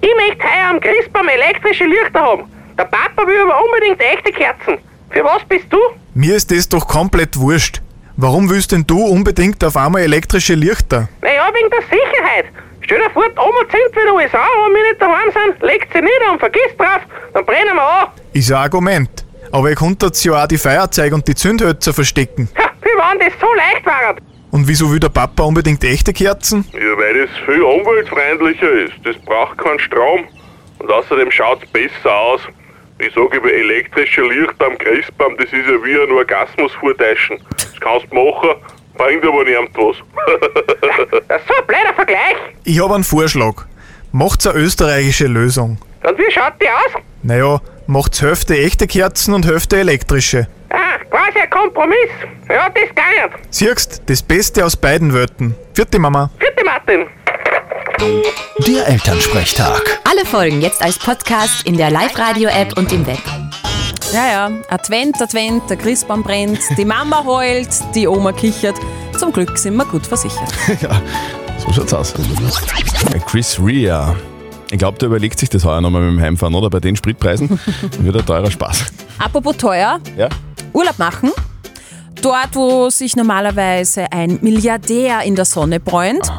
Ich 0.00 0.14
möchte 0.16 0.42
heuer 0.44 0.70
am 0.70 0.80
Christbaum 0.80 1.28
elektrische 1.28 1.84
Lichter 1.84 2.20
haben. 2.20 2.44
Der 2.78 2.84
Papa 2.84 3.26
will 3.26 3.36
aber 3.42 3.62
unbedingt 3.62 4.00
echte 4.00 4.32
Kerzen. 4.32 4.78
Für 5.10 5.24
was 5.24 5.44
bist 5.46 5.66
du? 5.68 5.76
Mir 6.14 6.36
ist 6.36 6.50
das 6.50 6.66
doch 6.70 6.88
komplett 6.88 7.38
wurscht. 7.38 7.82
Warum 8.16 8.48
willst 8.48 8.72
denn 8.72 8.86
du 8.86 9.04
unbedingt 9.04 9.62
auf 9.62 9.76
einmal 9.76 10.00
elektrische 10.00 10.54
Lichter? 10.54 11.10
Naja, 11.20 11.50
wegen 11.52 11.68
der 11.68 11.82
Sicherheit. 11.82 12.46
Stell 12.80 12.96
dir 12.98 13.10
vor, 13.10 13.24
die 13.28 13.38
Oma 13.38 13.60
zündet 13.70 13.92
wieder 13.92 14.16
alles 14.16 14.32
an, 14.32 14.40
wenn 14.40 14.74
wir 14.74 14.88
nicht 14.88 15.02
daheim 15.02 15.30
sind, 15.34 15.62
legt 15.68 15.92
sie 15.92 16.00
nieder 16.00 16.32
und 16.32 16.38
vergisst 16.38 16.78
drauf, 16.78 17.02
dann 17.34 17.44
brennen 17.44 17.74
wir 17.74 17.82
an. 17.82 18.08
Ist 18.32 18.50
ein 18.50 18.56
Argument. 18.56 19.10
Aber 19.52 19.68
ihr 19.68 19.76
konntet 19.76 20.24
ja 20.24 20.42
auch 20.42 20.48
die 20.48 20.56
Feuerzeuge 20.56 21.14
und 21.14 21.28
die 21.28 21.34
Zündhölzer 21.34 21.92
verstecken. 21.92 22.48
Ha, 22.58 22.70
wenn 23.12 23.18
das 23.18 23.32
so 23.40 23.46
leicht 23.54 23.84
war. 23.86 24.16
Und 24.50 24.68
wieso 24.68 24.90
will 24.92 25.00
der 25.00 25.08
Papa 25.08 25.42
unbedingt 25.42 25.82
echte 25.82 26.12
Kerzen? 26.12 26.64
Ja, 26.72 26.96
weil 26.96 27.26
das 27.26 27.30
viel 27.44 27.62
umweltfreundlicher 27.62 28.70
ist. 28.70 28.94
Das 29.02 29.16
braucht 29.24 29.58
keinen 29.58 29.80
Strom. 29.80 30.24
Und 30.78 30.90
außerdem 30.92 31.30
schaut 31.30 31.62
es 31.64 31.70
besser 31.70 32.14
aus. 32.14 32.40
Ich 32.98 33.12
sage 33.14 33.36
über 33.36 33.52
elektrische 33.52 34.22
Lichter 34.22 34.66
am 34.66 34.78
Christbaum, 34.78 35.36
das 35.36 35.46
ist 35.46 35.66
ja 35.66 35.84
wie 35.84 36.00
ein 36.00 36.10
Orgasmus 36.12 36.72
vortäuschen. 36.74 37.38
Das 37.50 37.80
kannst 37.80 38.06
du 38.10 38.14
machen, 38.14 38.50
bringt 38.96 39.24
aber 39.24 39.44
niemand 39.44 39.70
was. 39.76 39.96
Das 41.28 41.40
ist 41.40 41.48
so 41.48 41.54
ein 41.60 41.66
blöder 41.66 41.94
Vergleich. 41.94 42.36
Ich 42.62 42.80
habe 42.80 42.94
einen 42.94 43.02
Vorschlag. 43.04 43.64
Macht's 44.12 44.46
eine 44.46 44.60
österreichische 44.60 45.26
Lösung. 45.26 45.78
Und 46.04 46.18
wie 46.18 46.30
schaut 46.30 46.52
die 46.62 46.68
aus? 46.68 47.02
Naja, 47.24 47.60
macht's 47.88 48.22
Hälfte 48.22 48.56
echte 48.56 48.86
Kerzen 48.86 49.34
und 49.34 49.44
Hälfte 49.46 49.78
elektrische. 49.78 50.46
Ah, 50.70 50.83
quasi 51.10 51.38
ein 51.42 51.50
Kompromiss. 51.50 52.10
Ja, 52.48 52.68
das 52.68 52.94
gar 52.94 53.28
nicht. 53.28 53.38
Siehst, 53.50 54.02
das 54.06 54.22
Beste 54.22 54.64
aus 54.64 54.76
beiden 54.76 55.12
Welten. 55.14 55.54
Vierte 55.74 55.98
Mama. 55.98 56.30
Vierte 56.38 56.64
Martin. 56.64 57.06
Der 58.66 58.88
Elternsprechtag. 58.88 60.00
Alle 60.10 60.24
Folgen 60.26 60.60
jetzt 60.60 60.82
als 60.82 60.98
Podcast 60.98 61.66
in 61.66 61.76
der 61.76 61.90
Live-Radio-App 61.90 62.76
und 62.76 62.92
im 62.92 63.06
Web. 63.06 63.18
Ja, 64.12 64.26
ja, 64.30 64.50
Advent, 64.68 65.20
Advent, 65.20 65.68
der 65.68 65.76
Christbaum 65.76 66.22
brennt, 66.22 66.60
die 66.76 66.84
Mama 66.84 67.24
heult, 67.24 67.68
die 67.94 68.06
Oma 68.06 68.32
kichert. 68.32 68.76
Zum 69.18 69.32
Glück 69.32 69.56
sind 69.58 69.76
wir 69.76 69.84
gut 69.86 70.06
versichert. 70.06 70.52
ja, 70.80 71.00
so 71.58 71.72
schaut's 71.72 71.94
aus. 71.94 72.14
Chris 73.26 73.58
Rea. 73.60 74.14
Ich 74.70 74.78
glaube, 74.78 74.98
der 74.98 75.08
überlegt 75.08 75.38
sich 75.38 75.48
das 75.50 75.64
heuer 75.64 75.80
nochmal 75.80 76.02
mit 76.02 76.12
dem 76.12 76.20
Heimfahren, 76.20 76.54
oder? 76.54 76.70
Bei 76.70 76.80
den 76.80 76.96
Spritpreisen 76.96 77.58
wird 77.98 78.16
ein 78.16 78.26
teurer 78.26 78.50
Spaß. 78.50 78.84
Apropos 79.18 79.56
teuer, 79.56 79.98
Ja? 80.16 80.28
Urlaub 80.74 80.98
machen. 80.98 81.30
Dort, 82.20 82.54
wo 82.54 82.90
sich 82.90 83.16
normalerweise 83.16 84.10
ein 84.10 84.38
Milliardär 84.42 85.22
in 85.22 85.34
der 85.36 85.44
Sonne 85.44 85.80
bräunt. 85.80 86.30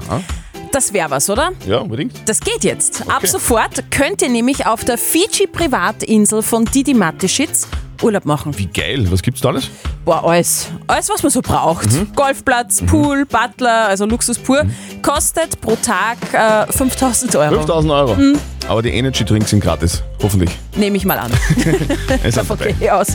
Das 0.71 0.91
wäre 0.91 1.09
was, 1.09 1.29
oder? 1.29 1.51
Ja, 1.65 1.77
unbedingt. 1.77 2.13
Das 2.27 2.41
geht 2.41 2.63
jetzt. 2.63 3.09
Ab 3.09 3.25
sofort 3.25 3.89
könnt 3.91 4.21
ihr 4.21 4.29
nämlich 4.29 4.65
auf 4.65 4.83
der 4.83 4.97
Fiji-Privatinsel 4.97 6.41
von 6.41 6.65
Didi 6.65 6.93
Mateschitz 6.93 7.67
Urlaub 8.01 8.25
machen. 8.25 8.57
Wie 8.57 8.65
geil. 8.65 9.09
Was 9.09 9.21
gibt's 9.21 9.41
da 9.41 9.49
alles? 9.49 9.69
Boah, 10.03 10.23
alles. 10.27 10.67
Alles, 10.87 11.09
was 11.09 11.23
man 11.23 11.31
so 11.31 11.41
braucht. 11.41 11.87
Golfplatz, 12.15 12.81
Pool, 12.85 13.25
Butler, 13.25 13.87
also 13.87 14.05
Luxus 14.05 14.37
pur. 14.37 14.65
Kostet 15.05 15.61
pro 15.61 15.75
Tag 15.75 16.17
äh, 16.33 16.71
5000 16.71 17.35
Euro. 17.35 17.55
5000 17.57 17.93
Euro. 17.93 18.15
Mhm. 18.15 18.39
Aber 18.67 18.81
die 18.81 18.89
Energy 18.89 19.23
Drinks 19.23 19.51
sind 19.51 19.59
gratis. 19.59 20.01
Hoffentlich. 20.23 20.49
Nehme 20.75 20.97
ich 20.97 21.05
mal 21.05 21.19
an. 21.19 21.31
Es 22.23 22.35
gehe 22.35 22.75
ich 22.79 22.91
aus. 22.91 23.09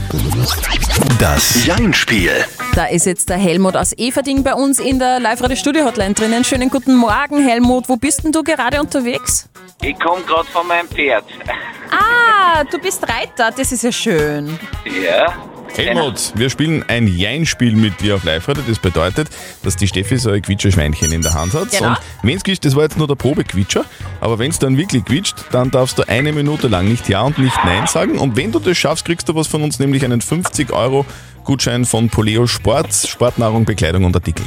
Das 1.18 1.66
Jein-Spiel. 1.66 2.30
Da 2.76 2.84
ist 2.84 3.06
jetzt 3.06 3.28
der 3.28 3.38
Helmut 3.38 3.76
aus 3.76 3.92
Everding 3.98 4.44
bei 4.44 4.54
uns 4.54 4.78
in 4.78 5.00
der 5.00 5.18
Live-Radio-Studio-Hotline 5.18 6.14
drinnen. 6.14 6.44
Schönen 6.44 6.70
guten 6.70 6.94
Morgen, 6.94 7.44
Helmut. 7.44 7.88
Wo 7.88 7.96
bist 7.96 8.22
denn 8.22 8.30
du 8.30 8.44
gerade 8.44 8.80
unterwegs? 8.80 9.48
Ich 9.82 9.98
komme 9.98 10.22
gerade 10.22 10.46
von 10.46 10.68
meinem 10.68 10.86
Pferd. 10.86 11.24
Ah, 11.90 12.62
du 12.70 12.78
bist 12.78 13.02
Reiter. 13.02 13.50
Das 13.50 13.72
ist 13.72 13.82
ja 13.82 13.90
schön. 13.90 14.60
Ja, 15.04 15.34
Helmut, 15.76 16.32
wir 16.34 16.50
spielen 16.50 16.84
ein 16.88 17.06
Jein-Spiel 17.06 17.74
mit 17.74 18.00
dir 18.00 18.16
auf 18.16 18.24
Live-Radio. 18.24 18.62
Das 18.66 18.78
bedeutet, 18.78 19.28
dass 19.62 19.76
die 19.76 19.86
Steffi 19.86 20.16
so 20.16 20.30
ein 20.30 20.42
Quietscherschweinchen 20.42 21.12
in 21.12 21.22
der 21.22 21.34
Hand 21.34 21.54
hat. 21.54 21.70
Genau. 21.70 21.90
Und 21.90 21.98
wenn 22.22 22.36
es 22.36 22.42
quietscht, 22.42 22.64
das 22.64 22.76
war 22.76 22.82
jetzt 22.82 22.98
nur 22.98 23.06
der 23.06 23.14
Probequitscher, 23.14 23.84
aber 24.20 24.38
wenn 24.38 24.50
es 24.50 24.58
dann 24.58 24.76
wirklich 24.76 25.04
quietscht, 25.04 25.36
dann 25.52 25.70
darfst 25.70 25.98
du 25.98 26.08
eine 26.08 26.32
Minute 26.32 26.68
lang 26.68 26.88
nicht 26.88 27.08
Ja 27.08 27.22
und 27.22 27.38
nicht 27.38 27.56
Nein 27.64 27.86
sagen. 27.86 28.18
Und 28.18 28.36
wenn 28.36 28.52
du 28.52 28.58
das 28.58 28.76
schaffst, 28.76 29.04
kriegst 29.04 29.28
du 29.28 29.34
was 29.34 29.46
von 29.46 29.62
uns, 29.62 29.78
nämlich 29.78 30.04
einen 30.04 30.20
50 30.20 30.72
Euro 30.72 31.06
Gutschein 31.44 31.84
von 31.84 32.08
Poleo 32.10 32.46
Sport, 32.46 32.92
Sportnahrung, 32.92 33.64
Bekleidung 33.64 34.04
und 34.04 34.14
Artikel. 34.14 34.44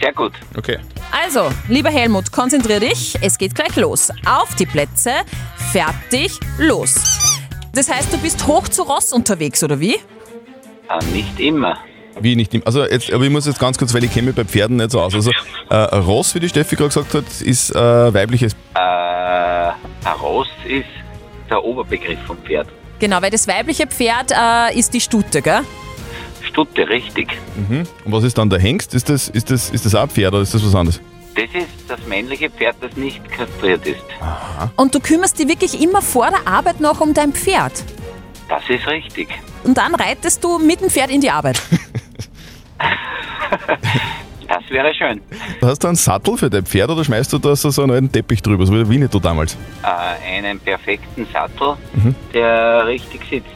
Sehr 0.00 0.12
gut. 0.12 0.32
Okay. 0.56 0.78
Also, 1.10 1.50
lieber 1.68 1.90
Helmut, 1.90 2.30
konzentrier 2.30 2.80
dich. 2.80 3.16
Es 3.22 3.38
geht 3.38 3.54
gleich 3.54 3.76
los. 3.76 4.10
Auf 4.26 4.54
die 4.56 4.66
Plätze. 4.66 5.12
Fertig. 5.72 6.38
Los. 6.58 6.94
Das 7.72 7.90
heißt, 7.90 8.12
du 8.12 8.18
bist 8.18 8.46
hoch 8.46 8.68
zu 8.68 8.82
Ross 8.82 9.12
unterwegs, 9.12 9.62
oder 9.64 9.80
wie? 9.80 9.96
Äh, 10.88 11.04
nicht 11.12 11.38
immer. 11.40 11.78
Wie 12.18 12.34
nicht 12.34 12.54
im, 12.54 12.62
also 12.64 12.84
jetzt, 12.84 13.12
aber 13.12 13.24
ich 13.24 13.30
muss 13.30 13.46
jetzt 13.46 13.60
ganz 13.60 13.76
kurz, 13.76 13.92
weil 13.92 14.02
ich 14.04 14.12
kenne 14.12 14.28
mich 14.28 14.36
bei 14.36 14.44
Pferden 14.44 14.76
nicht 14.76 14.90
so 14.90 15.00
aus. 15.00 15.14
Also 15.14 15.30
äh, 15.68 15.76
Ross, 15.76 16.34
wie 16.34 16.40
die 16.40 16.48
Steffi 16.48 16.76
gerade 16.76 16.88
gesagt 16.88 17.12
hat, 17.12 17.24
ist 17.42 17.74
äh, 17.74 18.14
weibliches. 18.14 18.54
Äh, 18.74 18.78
ein 18.78 19.74
Ross 20.22 20.48
ist 20.66 20.86
der 21.50 21.62
Oberbegriff 21.62 22.18
vom 22.26 22.38
Pferd. 22.38 22.68
Genau, 22.98 23.20
weil 23.20 23.30
das 23.30 23.46
weibliche 23.46 23.86
Pferd 23.86 24.32
äh, 24.32 24.78
ist 24.78 24.94
die 24.94 25.00
Stute, 25.00 25.42
gell? 25.42 25.60
Stute, 26.42 26.88
richtig. 26.88 27.36
Mhm. 27.56 27.82
Und 28.04 28.12
was 28.12 28.24
ist 28.24 28.38
dann 28.38 28.48
der 28.48 28.60
Hengst? 28.60 28.94
Ist 28.94 29.10
das, 29.10 29.28
ist 29.28 29.50
das, 29.50 29.68
ist 29.68 29.84
das 29.84 29.94
auch 29.94 30.02
ein 30.02 30.08
Pferd 30.08 30.32
oder 30.32 30.42
ist 30.42 30.54
das 30.54 30.64
was 30.64 30.74
anderes? 30.74 31.00
Das 31.34 31.44
ist 31.52 31.68
das 31.86 32.00
männliche 32.06 32.48
Pferd, 32.48 32.76
das 32.80 32.96
nicht 32.96 33.30
kastriert 33.30 33.86
ist. 33.86 34.00
Und 34.76 34.94
du 34.94 35.00
kümmerst 35.00 35.38
dich 35.38 35.48
wirklich 35.48 35.82
immer 35.82 36.00
vor 36.00 36.28
der 36.30 36.50
Arbeit 36.50 36.80
noch 36.80 37.02
um 37.02 37.12
dein 37.12 37.34
Pferd. 37.34 37.84
Das 38.48 38.62
ist 38.68 38.86
richtig. 38.86 39.28
Und 39.64 39.76
dann 39.76 39.94
reitest 39.94 40.42
du 40.44 40.58
mit 40.58 40.80
dem 40.80 40.88
Pferd 40.90 41.10
in 41.10 41.20
die 41.20 41.30
Arbeit. 41.30 41.60
Das 44.48 44.62
wäre 44.70 44.94
schön. 44.94 45.20
Hast 45.60 45.82
du 45.82 45.88
einen 45.88 45.96
Sattel 45.96 46.36
für 46.36 46.48
dein 46.48 46.64
Pferd 46.64 46.88
oder 46.90 47.04
schmeißt 47.04 47.32
du 47.32 47.38
da 47.38 47.56
so, 47.56 47.70
so 47.70 47.82
einen 47.82 47.90
alten 47.90 48.12
Teppich 48.12 48.40
drüber, 48.42 48.64
so 48.64 48.72
wie 48.74 48.76
der 48.78 48.88
Winnetou 48.88 49.18
damals? 49.18 49.56
Äh, 49.82 50.36
einen 50.36 50.60
perfekten 50.60 51.26
Sattel, 51.32 51.74
Mhm. 51.94 52.14
der 52.32 52.86
richtig 52.86 53.22
sitzt. 53.28 53.46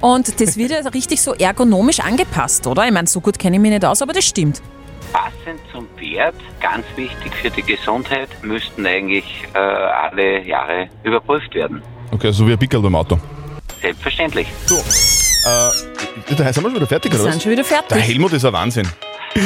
Und 0.00 0.40
das 0.40 0.56
wird 0.56 0.70
ja 0.72 0.78
richtig 0.88 1.22
so 1.22 1.34
ergonomisch 1.34 2.00
angepasst, 2.00 2.66
oder? 2.66 2.84
Ich 2.86 2.92
meine, 2.92 3.06
so 3.06 3.20
gut 3.20 3.38
kenne 3.38 3.56
ich 3.56 3.62
mich 3.62 3.70
nicht 3.70 3.84
aus, 3.84 4.02
aber 4.02 4.12
das 4.12 4.24
stimmt. 4.24 4.60
Passend 5.12 5.60
zum 5.72 5.86
Pferd, 5.96 6.34
ganz 6.60 6.84
wichtig 6.96 7.32
für 7.40 7.50
die 7.50 7.62
Gesundheit, 7.62 8.28
müssten 8.42 8.84
eigentlich 8.86 9.46
äh, 9.54 9.58
alle 9.58 10.42
Jahre 10.44 10.88
überprüft 11.04 11.54
werden. 11.54 11.80
Okay, 12.10 12.32
so 12.32 12.44
wie 12.48 12.52
ein 12.52 12.58
Pickel 12.58 12.80
beim 12.80 12.96
Auto. 12.96 13.18
Selbstverständlich. 13.80 14.46
So, 14.66 14.76
äh, 14.76 14.80
da 16.36 16.52
sind 16.52 16.62
wir 16.62 16.70
schon 16.70 16.74
wieder 16.74 16.86
fertig, 16.86 17.12
oder 17.14 17.24
Wir 17.24 17.32
sind 17.32 17.42
schon 17.42 17.52
wieder 17.52 17.64
fertig. 17.64 17.88
Der 17.88 18.00
Helmut 18.00 18.32
ist 18.32 18.44
ein 18.44 18.52
Wahnsinn. 18.52 18.86
Äh, 19.34 19.40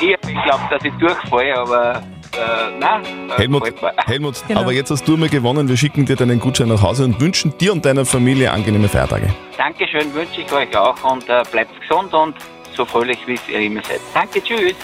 ich 0.00 0.10
ich 0.12 0.42
glaube, 0.44 0.62
dass 0.70 0.84
ich 0.84 0.92
durchfalle, 1.00 1.58
aber 1.58 2.02
äh, 2.32 2.78
nein. 2.78 3.02
äh, 3.30 3.32
Helmut, 3.38 3.82
mir. 3.82 3.92
Helmut 4.06 4.36
Genau. 4.46 4.60
aber 4.60 4.72
jetzt 4.72 4.90
hast 4.90 5.06
du 5.06 5.16
mal 5.16 5.28
gewonnen. 5.28 5.68
Wir 5.68 5.76
schicken 5.76 6.06
dir 6.06 6.16
deinen 6.16 6.38
Gutschein 6.40 6.68
nach 6.68 6.82
Hause 6.82 7.04
und 7.04 7.20
wünschen 7.20 7.56
dir 7.58 7.72
und 7.72 7.84
deiner 7.84 8.04
Familie 8.04 8.50
angenehme 8.52 8.88
Feiertage. 8.88 9.28
Dankeschön, 9.58 10.12
wünsche 10.14 10.40
ich 10.42 10.52
euch 10.52 10.74
auch 10.76 11.02
und 11.04 11.28
äh, 11.28 11.42
bleibt 11.50 11.72
gesund 11.80 12.14
und 12.14 12.34
so 12.76 12.84
fröhlich, 12.84 13.18
wie 13.26 13.34
es 13.34 13.40
ihr 13.48 13.60
immer 13.60 13.82
seid. 13.82 14.00
Danke, 14.14 14.42
tschüss. 14.42 14.74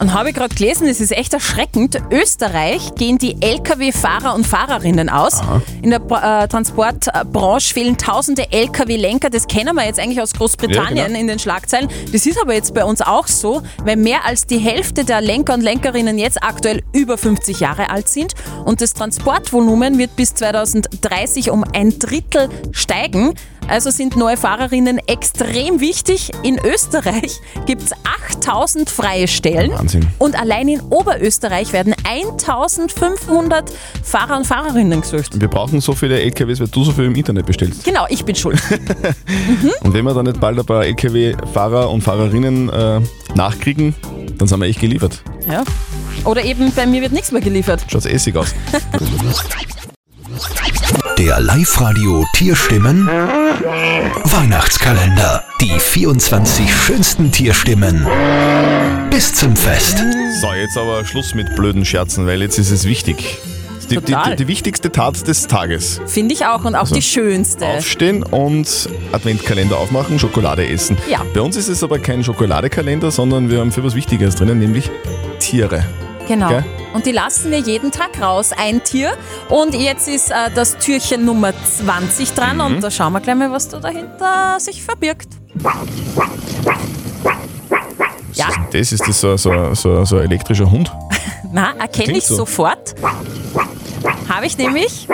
Und 0.00 0.12
habe 0.12 0.30
ich 0.30 0.34
gerade 0.34 0.54
gelesen, 0.54 0.86
es 0.88 1.00
ist 1.00 1.12
echt 1.12 1.32
erschreckend. 1.32 2.00
Österreich 2.10 2.94
gehen 2.96 3.18
die 3.18 3.40
Lkw-Fahrer 3.40 4.34
und 4.34 4.46
Fahrerinnen 4.46 5.08
aus. 5.08 5.40
In 5.82 5.90
der 5.90 6.00
äh, 6.00 6.48
Transportbranche 6.48 7.72
fehlen 7.74 7.96
tausende 7.96 8.50
Lkw-Lenker. 8.52 9.30
Das 9.30 9.46
kennen 9.46 9.74
wir 9.74 9.84
jetzt 9.84 9.98
eigentlich 9.98 10.20
aus 10.20 10.32
Großbritannien 10.32 10.96
Ja, 10.96 11.06
genau. 11.06 11.18
in 11.18 11.26
den 11.28 11.38
Schlagzeilen. 11.38 11.88
Das 12.12 12.26
ist 12.26 12.40
aber 12.40 12.54
jetzt 12.54 12.74
bei 12.74 12.84
uns 12.84 13.00
auch 13.00 13.26
so, 13.26 13.62
weil 13.84 13.96
mehr 13.96 14.24
als 14.24 14.46
die 14.46 14.58
Hälfte 14.58 15.04
der 15.04 15.20
Lenker 15.20 15.54
und 15.54 15.62
Lenkerinnen 15.62 16.18
jetzt 16.18 16.42
aktuell 16.42 16.82
über 16.92 17.18
50 17.18 17.60
Jahre 17.60 17.90
alt 17.90 18.08
sind. 18.08 18.34
Und 18.64 18.80
das 18.80 18.94
Transportvolumen 18.94 19.98
wird 19.98 20.16
bis 20.16 20.34
2030 20.34 21.50
um 21.50 21.64
ein 21.72 21.98
Drittel 21.98 22.48
steigen. 22.72 23.34
Also 23.68 23.90
sind 23.90 24.16
neue 24.16 24.36
Fahrerinnen 24.36 24.98
extrem 25.06 25.80
wichtig. 25.80 26.30
In 26.42 26.58
Österreich 26.64 27.40
gibt 27.66 27.82
es 27.82 27.90
8000 28.30 28.88
freie 28.88 29.26
Stellen. 29.26 29.72
Wahnsinn. 29.72 30.06
Und 30.18 30.38
allein 30.40 30.68
in 30.68 30.80
Oberösterreich 30.82 31.72
werden 31.72 31.94
1500 32.04 33.72
Fahrer 34.02 34.36
und 34.36 34.46
Fahrerinnen 34.46 35.00
gesucht. 35.00 35.40
Wir 35.40 35.48
brauchen 35.48 35.80
so 35.80 35.94
viele 35.94 36.20
LKWs, 36.20 36.60
weil 36.60 36.68
du 36.68 36.84
so 36.84 36.92
viel 36.92 37.06
im 37.06 37.14
Internet 37.16 37.46
bestellst. 37.46 37.84
Genau, 37.84 38.06
ich 38.08 38.24
bin 38.24 38.36
schuld. 38.36 38.60
Und 39.80 39.92
wenn 39.94 40.04
wir 40.04 40.14
dann 40.14 40.26
nicht 40.26 40.40
bald 40.40 40.58
ein 40.58 40.64
paar 40.64 40.84
LKW-Fahrer 40.84 41.90
und 41.90 42.02
Fahrerinnen 42.02 42.68
äh, 42.68 43.00
nachkriegen, 43.34 43.94
dann 44.38 44.46
sind 44.48 44.60
wir 44.60 44.66
echt 44.66 44.80
geliefert. 44.80 45.22
ja. 45.50 45.64
Oder 46.24 46.42
eben 46.44 46.72
bei 46.72 46.86
mir 46.86 47.02
wird 47.02 47.12
nichts 47.12 47.30
mehr 47.30 47.42
geliefert. 47.42 47.84
Schaut's 47.88 48.06
essig 48.06 48.36
aus. 48.36 48.52
Der 51.18 51.40
Live-Radio 51.40 52.24
Tierstimmen 52.34 53.06
Weihnachtskalender. 54.24 55.44
Die 55.60 55.78
24 55.78 56.70
schönsten 56.74 57.32
Tierstimmen 57.32 58.06
bis 59.10 59.32
zum 59.32 59.56
Fest. 59.56 60.02
So, 60.40 60.52
jetzt 60.52 60.76
aber 60.76 61.04
Schluss 61.06 61.34
mit 61.34 61.56
blöden 61.56 61.84
Scherzen, 61.86 62.26
weil 62.26 62.42
jetzt 62.42 62.58
ist 62.58 62.70
es 62.70 62.84
wichtig. 62.84 63.38
Die, 63.84 63.96
die, 63.96 64.12
Total. 64.12 64.30
die, 64.30 64.44
die 64.44 64.48
wichtigste 64.48 64.92
Tat 64.92 65.26
des 65.26 65.46
Tages. 65.46 66.00
Finde 66.06 66.34
ich 66.34 66.44
auch 66.44 66.64
und 66.64 66.74
auch 66.74 66.80
Also, 66.80 66.94
die 66.96 67.02
schönste. 67.02 67.64
Aufstehen 67.64 68.22
und 68.22 68.88
Adventkalender 69.12 69.78
aufmachen, 69.78 70.18
Schokolade 70.18 70.68
essen. 70.68 70.98
Ja. 71.08 71.24
Bei 71.32 71.40
uns 71.40 71.56
ist 71.56 71.68
es 71.68 71.82
aber 71.82 71.98
kein 71.98 72.24
Schokoladekalender, 72.24 73.10
sondern 73.10 73.48
wir 73.50 73.60
haben 73.60 73.72
für 73.72 73.82
was 73.84 73.94
Wichtiges 73.94 74.34
drinnen, 74.34 74.58
nämlich 74.58 74.90
Tiere. 75.38 75.84
Genau. 76.26 76.48
Gell? 76.48 76.64
Und 76.94 77.06
die 77.06 77.12
lassen 77.12 77.50
wir 77.50 77.58
jeden 77.58 77.90
Tag 77.90 78.20
raus, 78.20 78.50
ein 78.56 78.82
Tier. 78.82 79.12
Und 79.48 79.74
jetzt 79.74 80.08
ist 80.08 80.30
äh, 80.30 80.50
das 80.54 80.76
Türchen 80.78 81.24
Nummer 81.24 81.52
20 81.76 82.32
dran 82.32 82.56
Mhm. 82.56 82.60
und 82.62 82.80
da 82.82 82.90
schauen 82.90 83.12
wir 83.12 83.20
gleich 83.20 83.36
mal, 83.36 83.52
was 83.52 83.68
da 83.68 83.78
dahinter 83.78 84.58
sich 84.58 84.82
verbirgt. 84.82 85.28
Ja, 88.34 88.48
Das 88.70 88.92
ist 88.92 89.06
das 89.06 89.20
so, 89.20 89.36
so, 89.36 89.74
so, 89.74 90.04
so 90.04 90.16
ein 90.18 90.24
elektrischer 90.24 90.70
Hund. 90.70 90.92
na, 91.52 91.72
erkenne 91.78 92.18
ich 92.18 92.26
so. 92.26 92.36
sofort. 92.36 92.94
Habe 94.28 94.46
ich 94.46 94.58
nämlich 94.58 95.08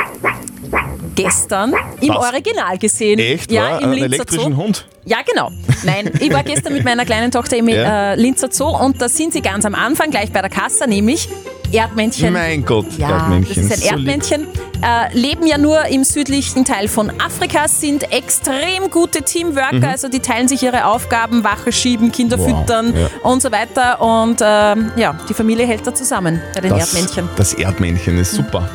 gestern 1.15 1.75
im 2.01 2.09
Was? 2.11 2.17
Original 2.33 2.79
gesehen. 2.79 3.19
Echt? 3.19 3.51
Ja, 3.51 3.79
im 3.79 3.91
Linzer 3.93 4.07
elektrischen 4.15 4.53
Zoo. 4.55 4.63
Hund? 4.63 4.87
Ja, 5.05 5.19
genau. 5.29 5.51
Nein, 5.85 6.11
ich 6.21 6.33
war 6.33 6.43
gestern 6.45 6.73
mit 6.75 6.85
meiner 6.85 7.05
kleinen 7.05 7.31
Tochter 7.31 7.57
im 7.57 7.69
Ja. 7.73 8.13
äh, 8.13 8.15
Linzer 8.17 8.49
Zoo 8.51 8.69
und 8.69 9.01
da 9.03 9.09
sind 9.09 9.33
sie 9.33 9.43
ganz 9.43 9.65
am 9.65 9.75
Anfang, 9.75 10.11
gleich 10.11 10.31
bei 10.33 10.41
der 10.41 10.51
Kasse, 10.51 10.87
nämlich 10.87 11.29
Erdmännchen. 11.73 12.33
Mein 12.33 12.65
Gott, 12.65 12.87
Ja, 12.99 13.11
Erdmännchen. 13.11 13.69
das 13.69 13.79
ist 13.79 13.85
ein. 13.91 13.99
Erdmännchen. 13.99 14.47
Äh, 14.83 15.17
leben 15.17 15.47
ja 15.47 15.59
nur 15.59 15.85
im 15.87 16.03
südlichen 16.05 16.65
Teil 16.65 16.89
von 16.89 17.11
Afrika, 17.21 17.67
sind 17.69 18.13
extrem 18.13 18.91
gute 18.91 19.23
Teamworker, 19.23 19.77
Mhm. 19.77 19.85
also 19.85 20.09
die 20.09 20.19
teilen 20.21 20.49
sich 20.49 20.63
ihre 20.65 20.85
Aufgaben, 20.87 21.45
Wache 21.45 21.71
schieben, 21.73 22.11
Kinder 22.13 22.37
Wow, 22.39 22.47
füttern 22.49 22.93
ja. 22.97 23.09
und 23.23 23.41
so 23.41 23.51
weiter. 23.53 24.01
Und 24.03 24.41
ähm, 24.43 24.91
ja, 24.97 25.17
die 25.29 25.35
Familie 25.35 25.67
hält 25.67 25.87
da 25.87 25.95
zusammen 25.95 26.43
bei 26.55 26.61
den 26.63 26.71
Das, 26.71 26.93
Erdmännchen. 26.93 27.29
das 27.37 27.55
Erdmännchen 27.55 28.19
ist 28.19 28.33
super. 28.33 28.69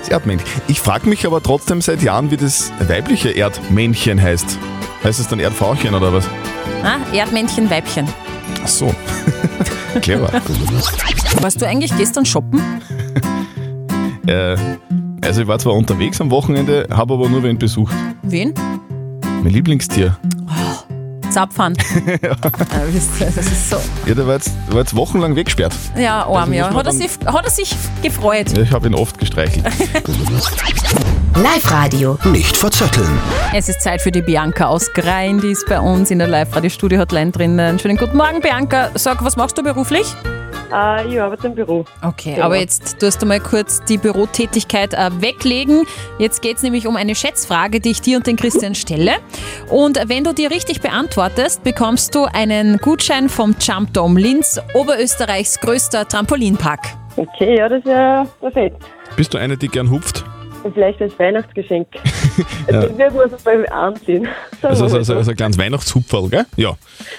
Das 0.00 0.08
Erdmännchen. 0.08 0.48
Ich 0.68 0.80
frage 0.80 1.08
mich 1.08 1.26
aber 1.26 1.42
trotzdem 1.42 1.80
seit 1.80 2.02
Jahren, 2.02 2.30
wie 2.30 2.36
das 2.36 2.72
weibliche 2.86 3.30
Erdmännchen 3.30 4.20
heißt. 4.20 4.58
Heißt 5.04 5.20
es 5.20 5.28
dann 5.28 5.40
Erdfrauchen 5.40 5.94
oder 5.94 6.12
was? 6.12 6.26
Ah, 6.82 6.96
Erdmännchen, 7.14 7.70
Weibchen. 7.70 8.06
Ach 8.62 8.68
so. 8.68 8.94
Clever. 10.02 10.30
Warst 11.40 11.60
du 11.60 11.66
eigentlich 11.66 11.96
gestern 11.96 12.24
shoppen? 12.24 12.62
äh, 14.26 14.56
also 15.22 15.42
ich 15.42 15.48
war 15.48 15.58
zwar 15.58 15.74
unterwegs 15.74 16.20
am 16.20 16.30
Wochenende, 16.30 16.86
habe 16.90 17.14
aber 17.14 17.28
nur 17.28 17.42
wen 17.42 17.58
besucht. 17.58 17.94
Wen? 18.22 18.54
Mein 19.42 19.52
Lieblingstier. 19.52 20.16
Zapfhahn. 21.30 21.76
ja. 22.22 22.36
wisst 22.92 23.20
ihr, 23.20 23.26
das 23.26 23.46
ist 23.46 23.70
so. 23.70 23.76
Ja, 24.06 24.14
der 24.14 24.26
war 24.26 24.34
jetzt, 24.34 24.50
war 24.68 24.78
jetzt 24.78 24.94
wochenlang 24.94 25.36
weggesperrt. 25.36 25.72
Ja, 25.96 26.24
arm, 26.26 26.34
Also 26.34 26.52
ja. 26.52 26.74
Hat 26.74 26.86
er, 26.86 26.92
sich, 26.92 27.10
hat 27.26 27.44
er 27.44 27.50
sich 27.50 27.74
gefreut. 28.02 28.56
Ich 28.56 28.72
habe 28.72 28.86
ihn 28.88 28.94
oft 28.94 29.18
gestreichelt. 29.18 29.64
Live-Radio. 31.36 32.18
Nicht 32.24 32.56
verzetteln. 32.56 33.08
Es 33.54 33.68
ist 33.68 33.80
Zeit 33.80 34.02
für 34.02 34.10
die 34.10 34.22
Bianca 34.22 34.66
aus 34.66 34.92
Grein, 34.92 35.40
die 35.40 35.52
ist 35.52 35.66
bei 35.68 35.80
uns 35.80 36.10
in 36.10 36.18
der 36.18 36.28
Live-Radio-Studio-Hotline 36.28 37.30
drinnen. 37.30 37.78
Schönen 37.78 37.96
guten 37.96 38.16
Morgen, 38.16 38.40
Bianca. 38.40 38.90
Sag, 38.94 39.24
was 39.24 39.36
machst 39.36 39.56
du 39.56 39.62
beruflich? 39.62 40.06
Äh, 40.72 41.08
ich 41.08 41.20
arbeite 41.20 41.46
im 41.48 41.54
Büro. 41.54 41.84
Okay, 42.02 42.34
Genau. 42.34 42.46
aber 42.46 42.56
jetzt 42.56 42.98
tust 43.00 43.20
du 43.22 43.26
mal 43.26 43.40
kurz 43.40 43.82
die 43.84 43.98
Bürotätigkeit 43.98 44.94
äh, 44.94 45.10
weglegen. 45.20 45.86
Jetzt 46.18 46.42
geht 46.42 46.56
es 46.58 46.62
nämlich 46.62 46.86
um 46.86 46.96
eine 46.96 47.14
Schätzfrage, 47.14 47.80
die 47.80 47.90
ich 47.90 48.00
dir 48.02 48.16
und 48.16 48.26
den 48.26 48.36
Christian 48.36 48.74
stelle. 48.74 49.12
Und 49.68 49.98
wenn 50.08 50.24
du 50.24 50.32
die 50.32 50.46
richtig 50.46 50.80
beantwortest, 50.80 51.62
bekommst 51.64 52.14
du 52.14 52.24
einen 52.24 52.78
Gutschein 52.78 53.28
vom 53.28 53.54
Jump 53.60 53.92
Dome 53.94 54.20
Linz, 54.20 54.60
Oberösterreichs 54.74 55.60
größter 55.60 56.06
Trampolinpark. 56.06 56.80
Okay, 57.16 57.56
ja, 57.58 57.68
das 57.68 57.84
wäre 57.84 58.26
perfekt. 58.40 58.82
Bist 59.16 59.34
du 59.34 59.38
eine, 59.38 59.56
die 59.56 59.68
gern 59.68 59.90
hupft? 59.90 60.24
Und 60.62 60.74
vielleicht 60.74 61.00
als 61.02 61.18
Weihnachtsgeschenk. 61.18 61.88
Ja. 62.70 62.80
Man 62.80 63.30
so 63.30 63.36
beim. 63.44 63.64
Sagen 63.64 64.28
Also, 64.62 64.62
wir 64.62 64.68
also, 64.68 64.82
also, 64.96 65.02
so. 65.02 65.16
also 65.18 65.30
ein 65.30 65.36
kleines 65.36 65.58
Weihnachtshupferl, 65.58 66.28
gell? 66.28 66.46
Ja, 66.56 66.74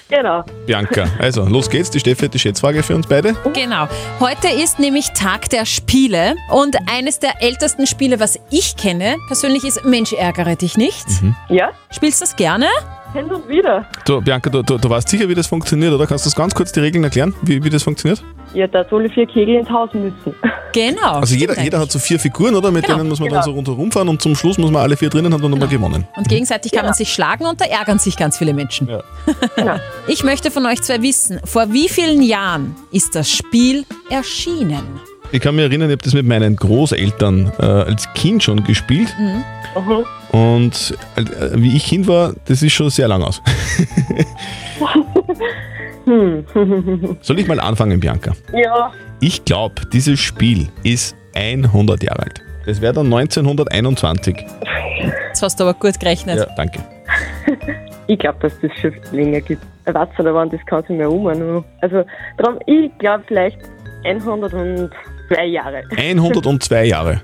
Genau. 0.09 0.43
Bianca. 0.65 1.05
Also, 1.19 1.45
los 1.45 1.69
geht's. 1.69 1.89
Die 1.89 1.99
Steffi 1.99 2.25
hat 2.25 2.33
die 2.33 2.39
Schätzfrage 2.39 2.83
für 2.83 2.95
uns 2.95 3.07
beide. 3.07 3.35
Genau. 3.53 3.87
Heute 4.19 4.47
ist 4.49 4.79
nämlich 4.79 5.09
Tag 5.11 5.49
der 5.49 5.65
Spiele 5.65 6.35
und 6.49 6.75
eines 6.89 7.19
der 7.19 7.41
ältesten 7.41 7.87
Spiele, 7.87 8.19
was 8.19 8.39
ich 8.49 8.75
kenne, 8.75 9.15
persönlich 9.27 9.63
ist 9.63 9.83
Mensch, 9.85 10.13
ärgere 10.13 10.55
dich 10.55 10.77
nicht. 10.77 11.05
Ja? 11.49 11.71
Spielst 11.91 12.21
du 12.21 12.25
das 12.25 12.35
gerne? 12.35 12.67
Hin 13.13 13.25
und 13.25 13.47
wieder. 13.49 13.85
Du, 14.05 14.21
Bianca, 14.21 14.49
du, 14.49 14.61
du, 14.61 14.77
du 14.77 14.89
weißt 14.89 15.09
sicher, 15.09 15.27
wie 15.27 15.35
das 15.35 15.47
funktioniert, 15.47 15.91
oder? 15.91 16.07
Kannst 16.07 16.25
du 16.25 16.29
das 16.29 16.35
ganz 16.35 16.55
kurz 16.55 16.71
die 16.71 16.79
Regeln 16.79 17.03
erklären, 17.03 17.33
wie, 17.41 17.61
wie 17.61 17.69
das 17.69 17.83
funktioniert? 17.83 18.23
Ja, 18.53 18.67
da 18.67 18.85
alle 18.89 19.09
vier 19.09 19.25
Kegel 19.25 19.55
ins 19.55 19.69
Haus 19.69 19.89
müssen. 19.93 20.15
Genau. 20.73 21.15
Also 21.15 21.35
jeder, 21.35 21.61
jeder 21.61 21.79
hat 21.79 21.91
so 21.91 21.99
vier 21.99 22.17
Figuren, 22.17 22.55
oder? 22.55 22.71
Mit 22.71 22.85
Genau, 22.85 22.99
denen 22.99 23.09
muss 23.09 23.19
man 23.19 23.27
genau. 23.27 23.41
dann 23.41 23.45
so 23.45 23.51
rundherum 23.51 23.91
fahren 23.91 24.07
und 24.07 24.21
zum 24.21 24.37
Schluss 24.37 24.57
muss 24.57 24.71
man 24.71 24.81
alle 24.81 24.95
vier 24.95 25.09
drinnen 25.09 25.33
haben, 25.33 25.41
dann 25.41 25.51
nochmal 25.51 25.67
gewonnen. 25.67 26.07
Und 26.15 26.29
gegenseitig 26.29 26.71
kann 26.71 26.85
man 26.85 26.93
sich 26.93 27.11
schlagen 27.11 27.45
und 27.45 27.59
da 27.59 27.65
ärgern 27.65 27.99
sich 27.99 28.15
ganz 28.15 28.37
viele 28.37 28.53
Menschen. 28.53 28.87
Ich 30.07 30.23
möchte 30.23 30.49
von 30.49 30.65
euch 30.65 30.81
zwei 30.81 31.01
wissen, 31.01 31.41
vor 31.43 31.73
wie 31.73 31.89
vielen 31.89 32.21
Jahren 32.21 32.73
ist 32.91 33.15
das 33.15 33.29
Spiel 33.29 33.83
erschienen? 34.09 34.83
Ich 35.33 35.41
kann 35.41 35.55
mich 35.55 35.65
erinnern, 35.65 35.89
ich 35.89 35.93
habe 35.95 36.03
das 36.03 36.13
mit 36.13 36.25
meinen 36.25 36.55
Großeltern 36.55 37.51
äh, 37.59 37.65
als 37.65 38.11
Kind 38.13 38.41
schon 38.43 38.63
gespielt. 38.63 39.13
Mhm. 39.19 39.43
Und 40.31 40.97
äh, 41.15 41.23
wie 41.55 41.75
ich 41.75 41.85
Kind 41.85 42.07
war, 42.07 42.33
das 42.45 42.63
ist 42.63 42.73
schon 42.73 42.89
sehr 42.89 43.07
lang 43.07 43.21
aus. 43.23 43.41
Soll 47.21 47.39
ich 47.39 47.47
mal 47.47 47.59
anfangen, 47.59 48.00
Bianca? 48.00 48.33
ja. 48.53 48.91
Ich 49.19 49.45
glaube, 49.45 49.75
dieses 49.93 50.19
Spiel 50.19 50.67
ist 50.83 51.15
100 51.35 52.01
Jahre 52.03 52.23
alt. 52.23 52.41
Das 52.65 52.81
wäre 52.81 52.93
dann 52.93 53.05
1921. 53.13 54.35
Jetzt 55.27 55.43
hast 55.43 55.59
du 55.59 55.63
aber 55.63 55.75
gut 55.75 56.00
gerechnet. 56.00 56.38
Ja, 56.38 56.47
danke. 56.55 56.79
Ich 58.07 58.17
glaube, 58.19 58.39
dass 58.41 58.59
das 58.61 58.71
schon 58.79 58.93
länger 59.11 59.41
gibt. 59.41 59.61
Weiß 59.85 60.09
nicht, 60.09 60.33
wann 60.33 60.50
das 60.50 60.59
kann 60.65 60.81
sich 60.83 60.97
mehr 60.97 61.11
um. 61.11 61.27
Also, 61.27 62.03
darum, 62.38 62.59
ich 62.65 62.91
glaube 62.97 63.23
vielleicht 63.27 63.59
102 65.31 65.45
Jahre. 65.45 65.83
102 65.95 66.83
Jahre. 66.85 67.21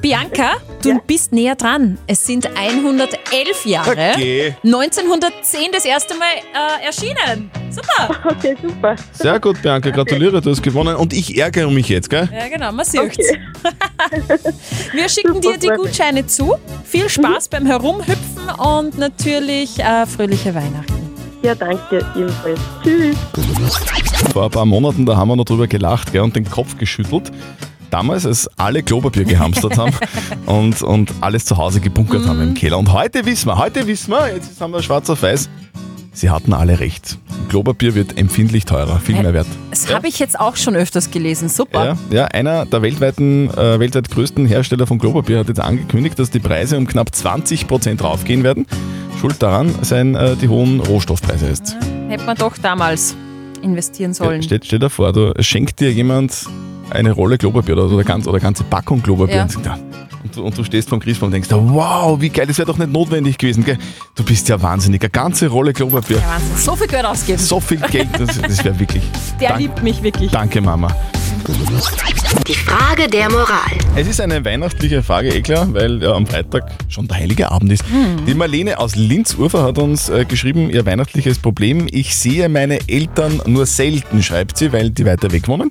Bianca, 0.00 0.54
du 0.82 1.00
bist 1.06 1.32
näher 1.32 1.54
dran. 1.54 1.98
Es 2.06 2.26
sind 2.26 2.48
111 2.56 3.64
Jahre. 3.64 3.90
Okay. 3.90 4.56
1910 4.64 5.72
das 5.72 5.84
erste 5.84 6.14
Mal 6.14 6.26
äh, 6.52 6.86
erschienen. 6.86 7.50
Super. 7.70 8.16
Okay, 8.36 8.56
super. 8.60 8.96
Sehr 9.12 9.38
gut, 9.40 9.62
Bianca, 9.62 9.90
gratuliere, 9.90 10.40
du 10.40 10.50
hast 10.50 10.62
gewonnen. 10.62 10.96
Und 10.96 11.12
ich 11.12 11.38
ärgere 11.38 11.70
mich 11.70 11.88
jetzt, 11.88 12.10
gell? 12.10 12.28
Ja, 12.32 12.48
genau, 12.48 12.72
man 12.72 12.84
sieht's. 12.84 13.16
Wir 14.92 15.08
schicken 15.08 15.40
dir 15.40 15.56
die 15.56 15.68
Gutscheine 15.68 16.26
zu. 16.26 16.54
Viel 16.84 17.08
Spaß 17.08 17.48
beim 17.48 17.66
Herumhüpfen 17.66 18.48
und 18.58 18.98
natürlich 18.98 19.78
äh, 19.78 20.06
fröhliche 20.06 20.54
Weihnachten. 20.54 21.05
Ja, 21.46 21.54
danke, 21.54 22.04
ebenfalls. 22.16 22.58
Tschüss. 22.82 23.16
Vor 24.32 24.46
ein 24.46 24.50
paar 24.50 24.66
Monaten, 24.66 25.06
da 25.06 25.16
haben 25.16 25.28
wir 25.28 25.36
noch 25.36 25.44
drüber 25.44 25.68
gelacht 25.68 26.10
gell, 26.10 26.22
und 26.22 26.34
den 26.34 26.44
Kopf 26.44 26.76
geschüttelt. 26.76 27.30
Damals, 27.88 28.26
als 28.26 28.48
alle 28.58 28.82
Klopapier 28.82 29.22
gehamstert 29.22 29.78
haben 29.78 29.94
und, 30.46 30.82
und 30.82 31.14
alles 31.20 31.44
zu 31.44 31.56
Hause 31.56 31.78
gebunkert 31.78 32.26
haben 32.26 32.42
im 32.42 32.54
Keller. 32.54 32.78
Und 32.78 32.92
heute 32.92 33.24
wissen 33.26 33.46
wir, 33.46 33.58
heute 33.58 33.86
wissen 33.86 34.10
wir, 34.10 34.34
jetzt 34.34 34.60
haben 34.60 34.72
wir 34.72 34.82
schwarz 34.82 35.08
auf 35.08 35.22
weiß, 35.22 35.48
sie 36.12 36.30
hatten 36.30 36.52
alle 36.52 36.80
recht. 36.80 37.16
Klopapier 37.48 37.94
wird 37.94 38.18
empfindlich 38.18 38.64
teurer, 38.64 38.98
viel 39.00 39.20
mehr 39.20 39.32
wert. 39.32 39.46
Das 39.70 39.92
habe 39.92 40.08
ich 40.08 40.18
jetzt 40.18 40.38
auch 40.38 40.56
schon 40.56 40.76
öfters 40.76 41.10
gelesen. 41.10 41.48
Super. 41.48 41.84
Ja, 41.84 42.16
ja, 42.16 42.24
einer 42.26 42.66
der 42.66 42.82
weltweiten, 42.82 43.50
äh, 43.50 43.78
weltweit 43.78 44.10
größten 44.10 44.46
Hersteller 44.46 44.86
von 44.86 44.98
Klopapier 44.98 45.38
hat 45.38 45.48
jetzt 45.48 45.60
angekündigt, 45.60 46.18
dass 46.18 46.30
die 46.30 46.40
Preise 46.40 46.76
um 46.76 46.86
knapp 46.86 47.10
20% 47.10 48.02
raufgehen 48.02 48.42
werden. 48.42 48.66
Schuld 49.20 49.42
daran 49.42 49.74
seien 49.82 50.14
äh, 50.14 50.36
die 50.36 50.48
hohen 50.48 50.80
Rohstoffpreise 50.80 51.48
jetzt. 51.48 51.76
Hätte 52.08 52.24
man 52.24 52.36
doch 52.36 52.56
damals 52.58 53.16
investieren 53.62 54.14
sollen. 54.14 54.42
Stell, 54.42 54.60
stell 54.62 54.78
dir 54.78 54.90
vor, 54.90 55.12
du 55.12 55.32
schenkt 55.40 55.80
dir 55.80 55.92
jemand 55.92 56.46
eine 56.90 57.12
Rolle 57.12 57.38
Klopapier 57.38 57.74
oder, 57.76 57.90
oder, 57.92 58.04
ganz, 58.04 58.26
oder 58.26 58.36
eine 58.36 58.42
ganze 58.42 58.64
Packung 58.64 59.02
Klopapier 59.02 59.36
Ja. 59.36 59.42
und, 59.44 59.56
und, 60.24 60.36
du, 60.36 60.42
und 60.44 60.58
du 60.58 60.64
stehst 60.64 60.88
vom 60.88 61.00
Christbaum 61.00 61.28
und 61.28 61.32
denkst, 61.32 61.48
wow, 61.50 62.20
wie 62.20 62.28
geil, 62.28 62.46
das 62.46 62.58
wäre 62.58 62.66
doch 62.66 62.78
nicht 62.78 62.92
notwendig 62.92 63.38
gewesen. 63.38 63.64
Gell? 63.64 63.78
Du 64.14 64.24
bist 64.24 64.48
ja 64.48 64.60
wahnsinnig, 64.60 65.00
eine 65.02 65.10
ganze 65.10 65.48
Rolle 65.48 65.72
Klopapier. 65.72 66.18
Ja, 66.18 66.22
Wahnsinn. 66.34 66.56
So 66.58 66.76
viel 66.76 66.86
Geld 66.88 67.04
ausgeben. 67.04 67.38
So 67.38 67.60
viel 67.60 67.78
Geld, 67.78 68.08
das, 68.18 68.40
das 68.40 68.64
wäre 68.64 68.78
wirklich. 68.78 69.02
Der 69.40 69.50
Dank- 69.50 69.60
liebt 69.60 69.82
mich 69.82 70.02
wirklich. 70.02 70.30
Danke, 70.30 70.60
Mama. 70.60 70.88
Die 72.48 72.54
Frage 72.54 73.06
der 73.06 73.30
Moral. 73.30 73.70
Es 73.94 74.08
ist 74.08 74.20
eine 74.20 74.44
weihnachtliche 74.44 75.00
Frage, 75.02 75.28
eh 75.28 75.42
klar, 75.42 75.72
weil 75.72 76.02
ja, 76.02 76.12
am 76.12 76.26
Freitag 76.26 76.72
schon 76.88 77.06
der 77.06 77.18
heilige 77.18 77.52
Abend 77.52 77.72
ist. 77.72 77.84
Die 78.26 78.34
Marlene 78.34 78.80
aus 78.80 78.96
Linz-Urfer 78.96 79.62
hat 79.62 79.78
uns 79.78 80.08
äh, 80.08 80.24
geschrieben, 80.24 80.70
ihr 80.70 80.84
weihnachtliches 80.84 81.38
Problem, 81.38 81.86
ich 81.88 82.16
sehe 82.16 82.48
meine 82.48 82.80
Eltern 82.88 83.40
nur 83.46 83.66
selten, 83.66 84.24
schreibt 84.24 84.58
sie, 84.58 84.72
weil 84.72 84.90
die 84.90 85.06
weiter 85.06 85.30
weg 85.30 85.46
wohnen. 85.46 85.70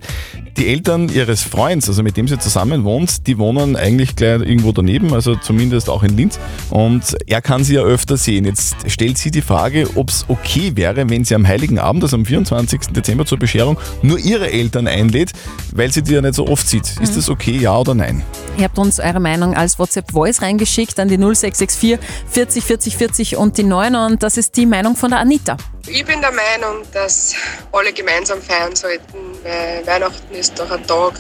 Die 0.58 0.68
Eltern 0.68 1.10
ihres 1.10 1.44
Freunds, 1.44 1.90
also 1.90 2.02
mit 2.02 2.16
dem 2.16 2.30
sie 2.30 2.40
zusammen 2.40 2.86
wohnt, 2.86 3.28
die 3.28 3.38
wohnen 3.38 3.76
eigentlich 3.76 4.16
gleich 4.16 4.40
irgendwo 4.40 4.72
daneben, 4.72 5.14
also 5.14 5.36
zumindest 5.36 5.90
auch 5.90 6.04
in 6.04 6.16
Linz. 6.16 6.40
Und 6.70 7.18
er 7.28 7.42
kann 7.42 7.66
sie 7.66 7.76
ja 7.76 7.82
öfter 7.82 8.16
sehen. 8.16 8.46
Jetzt 8.46 8.90
stellt 8.90 9.18
sie 9.18 9.32
die 9.32 9.42
Frage, 9.42 9.90
ob 9.96 10.10
es 10.10 10.24
okay 10.30 10.72
wäre, 10.76 11.10
wenn 11.10 11.26
sie 11.26 11.36
am 11.36 11.46
Heiligen 11.46 11.78
Abend, 11.78 12.04
also 12.04 12.16
am 12.16 12.26
24. 12.26 12.94
Dezember 12.96 13.26
zur 13.26 13.38
Bescherung, 13.38 13.78
nur 14.02 14.18
ihre 14.18 14.50
Eltern 14.50 14.88
einlädt, 14.88 15.34
weil 15.74 15.92
sie 15.92 16.02
die 16.02 16.14
ja 16.14 16.22
nicht 16.22 16.36
so 16.36 16.48
oft 16.48 16.68
sieht. 16.68 17.00
Ist 17.02 17.16
das 17.16 17.30
okay, 17.30 17.58
ja 17.58 17.78
oder 17.78 17.94
nein? 17.94 18.24
Ihr 18.58 18.66
habt 18.66 18.78
uns 18.78 19.00
eure 19.00 19.20
Meinung 19.20 19.56
als 19.56 19.78
WhatsApp-Voice 19.80 20.42
reingeschickt 20.42 21.00
an 21.00 21.08
die 21.08 21.18
0664 21.18 22.00
40 22.30 22.64
40 22.64 22.98
40 22.98 23.38
und 23.38 23.58
die 23.58 23.64
9 23.64 23.96
und 23.96 24.24
das 24.24 24.38
ist 24.38 24.56
die 24.56 24.66
Meinung 24.66 24.96
von 24.96 25.10
der 25.12 25.20
Anita. 25.20 25.58
Ich 25.88 26.06
bin 26.06 26.22
der 26.22 26.32
Meinung, 26.32 26.84
dass 26.94 27.36
alle 27.72 27.94
gemeinsam 27.94 28.42
feiern 28.42 28.76
sollten, 28.76 29.18
weil 29.44 29.86
Weihnachten 29.86 30.34
ist 30.34 30.58
doch 30.58 30.72
ein 30.72 30.86
Tag, 30.88 31.20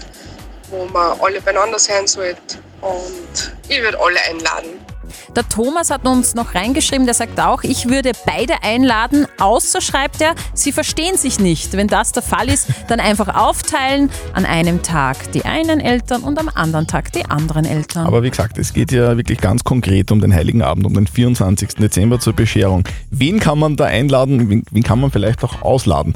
wo 0.69 0.85
man 0.85 1.19
alle 1.19 1.41
beieinander 1.41 1.77
sein 1.77 2.07
sollte. 2.07 2.57
Und 2.81 3.53
ich 3.67 3.81
würde 3.81 3.99
alle 3.99 4.19
einladen. 4.29 4.84
Der 5.35 5.47
Thomas 5.47 5.89
hat 5.89 6.05
uns 6.05 6.35
noch 6.35 6.55
reingeschrieben, 6.55 7.05
der 7.05 7.13
sagt 7.13 7.39
auch, 7.39 7.63
ich 7.63 7.89
würde 7.89 8.11
beide 8.25 8.63
einladen, 8.63 9.27
außer 9.39 9.81
schreibt 9.81 10.21
er, 10.21 10.35
sie 10.53 10.71
verstehen 10.71 11.17
sich 11.17 11.39
nicht. 11.39 11.73
Wenn 11.73 11.87
das 11.87 12.11
der 12.11 12.23
Fall 12.23 12.49
ist, 12.49 12.67
dann 12.87 12.99
einfach 12.99 13.35
aufteilen, 13.35 14.09
an 14.33 14.45
einem 14.45 14.81
Tag 14.81 15.31
die 15.31 15.45
einen 15.45 15.79
Eltern 15.79 16.23
und 16.23 16.39
am 16.39 16.49
anderen 16.53 16.87
Tag 16.87 17.11
die 17.11 17.25
anderen 17.25 17.65
Eltern. 17.65 18.07
Aber 18.07 18.23
wie 18.23 18.29
gesagt, 18.29 18.57
es 18.57 18.73
geht 18.73 18.91
ja 18.91 19.17
wirklich 19.17 19.39
ganz 19.39 19.63
konkret 19.63 20.11
um 20.11 20.21
den 20.21 20.33
Heiligen 20.33 20.61
Abend, 20.61 20.85
um 20.85 20.93
den 20.93 21.07
24. 21.07 21.75
Dezember 21.75 22.19
zur 22.19 22.33
Bescherung. 22.33 22.83
Wen 23.09 23.39
kann 23.39 23.59
man 23.59 23.75
da 23.75 23.85
einladen? 23.85 24.49
Wen, 24.49 24.63
wen 24.71 24.83
kann 24.83 24.99
man 24.99 25.11
vielleicht 25.11 25.43
auch 25.43 25.61
ausladen? 25.61 26.13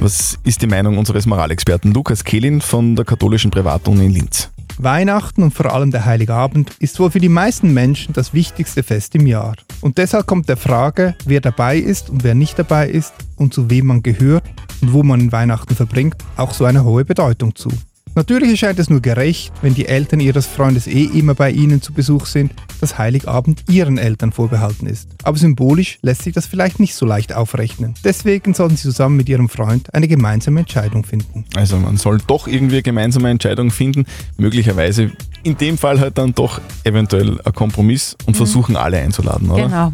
Was 0.00 0.38
ist 0.44 0.60
die 0.60 0.66
Meinung 0.66 0.98
unseres 0.98 1.26
Moralexperten 1.26 1.92
Lukas 1.92 2.24
Kehlin 2.24 2.60
von 2.60 2.96
der 2.96 3.04
katholischen 3.04 3.50
Privatuni 3.50 4.06
in 4.06 4.12
Linz? 4.12 4.50
Weihnachten 4.78 5.42
und 5.42 5.52
vor 5.52 5.72
allem 5.72 5.90
der 5.90 6.04
Heilige 6.04 6.34
Abend 6.34 6.72
ist 6.78 6.98
wohl 7.00 7.10
für 7.10 7.20
die 7.20 7.28
meisten 7.28 7.72
Menschen 7.72 8.12
das 8.12 8.34
wichtigste 8.34 8.82
Fest 8.82 9.14
im 9.14 9.26
Jahr. 9.26 9.56
Und 9.80 9.98
deshalb 9.98 10.26
kommt 10.26 10.48
der 10.48 10.56
Frage, 10.56 11.14
wer 11.24 11.40
dabei 11.40 11.78
ist 11.78 12.10
und 12.10 12.24
wer 12.24 12.34
nicht 12.34 12.58
dabei 12.58 12.88
ist 12.88 13.14
und 13.36 13.54
zu 13.54 13.70
wem 13.70 13.86
man 13.86 14.02
gehört 14.02 14.44
und 14.82 14.92
wo 14.92 15.02
man 15.02 15.32
Weihnachten 15.32 15.74
verbringt, 15.74 16.16
auch 16.36 16.52
so 16.52 16.64
eine 16.64 16.84
hohe 16.84 17.04
Bedeutung 17.04 17.54
zu. 17.54 17.70
Natürlich 18.16 18.50
erscheint 18.50 18.78
es 18.78 18.88
nur 18.88 19.02
gerecht, 19.02 19.52
wenn 19.60 19.74
die 19.74 19.86
Eltern 19.86 20.20
ihres 20.20 20.46
Freundes 20.46 20.86
eh 20.86 21.04
immer 21.04 21.34
bei 21.34 21.50
ihnen 21.50 21.82
zu 21.82 21.92
Besuch 21.92 22.24
sind, 22.24 22.54
dass 22.80 22.96
Heiligabend 22.96 23.64
ihren 23.68 23.98
Eltern 23.98 24.32
vorbehalten 24.32 24.86
ist. 24.86 25.10
Aber 25.22 25.36
symbolisch 25.36 25.98
lässt 26.00 26.22
sich 26.22 26.32
das 26.32 26.46
vielleicht 26.46 26.80
nicht 26.80 26.94
so 26.94 27.04
leicht 27.04 27.34
aufrechnen. 27.34 27.92
Deswegen 28.04 28.54
sollten 28.54 28.76
sie 28.76 28.84
zusammen 28.84 29.18
mit 29.18 29.28
ihrem 29.28 29.50
Freund 29.50 29.92
eine 29.92 30.08
gemeinsame 30.08 30.60
Entscheidung 30.60 31.04
finden. 31.04 31.44
Also 31.54 31.76
man 31.76 31.98
soll 31.98 32.18
doch 32.26 32.48
irgendwie 32.48 32.76
eine 32.76 32.82
gemeinsame 32.82 33.28
Entscheidung 33.28 33.70
finden, 33.70 34.06
möglicherweise 34.38 35.12
in 35.42 35.58
dem 35.58 35.76
Fall 35.76 36.00
halt 36.00 36.16
dann 36.16 36.34
doch 36.34 36.62
eventuell 36.84 37.38
ein 37.42 37.52
Kompromiss 37.52 38.16
und 38.24 38.34
versuchen 38.34 38.76
alle 38.76 38.96
einzuladen, 38.98 39.50
oder? 39.50 39.64
Genau. 39.64 39.92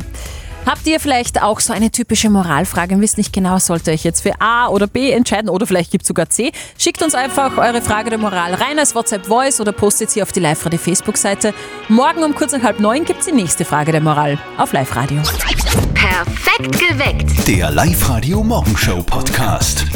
Habt 0.64 0.87
ihr 0.87 1.01
vielleicht 1.01 1.42
auch 1.42 1.61
so 1.61 1.72
eine 1.72 1.90
typische 1.90 2.31
Moralfrage 2.31 2.94
und 2.94 3.01
wisst 3.01 3.18
nicht 3.18 3.33
genau, 3.33 3.59
sollt 3.59 3.87
ihr 3.87 3.94
euch 3.94 4.05
jetzt 4.05 4.22
für 4.22 4.40
A 4.40 4.68
oder 4.68 4.87
B 4.87 5.11
entscheiden 5.11 5.48
oder 5.51 5.66
vielleicht 5.66 5.90
gibt 5.90 6.05
es 6.05 6.09
sogar 6.09 6.29
C? 6.31 6.53
Schickt 6.79 7.03
uns 7.03 7.14
einfach 7.14 7.59
eure 7.59 7.83
Frage 7.83 8.11
der 8.11 8.18
Moral 8.18 8.55
rein 8.55 8.79
als 8.79 8.94
WhatsApp-Voice 8.94 9.61
oder 9.61 9.72
postet 9.72 10.11
sie 10.11 10.22
auf 10.22 10.33
die 10.33 10.40
Live-Radio 10.40 10.79
Facebook-Seite. 10.79 11.53
Morgen 11.88 12.22
um 12.22 12.35
kurz 12.35 12.53
nach 12.53 12.62
halb 12.62 12.81
neun 12.81 13.05
gibt 13.05 13.20
es 13.20 13.27
die 13.27 13.33
nächste 13.33 13.64
Frage 13.64 13.92
der 13.92 14.01
Moral 14.01 14.38
auf 14.57 14.72
Live-Radio. 14.72 15.20
Perfekt 15.94 16.79
geweckt. 16.79 17.48
Der 17.48 17.70
Live-Radio 17.70 18.42
Morgenshow 18.42 19.03
Podcast. 19.03 19.87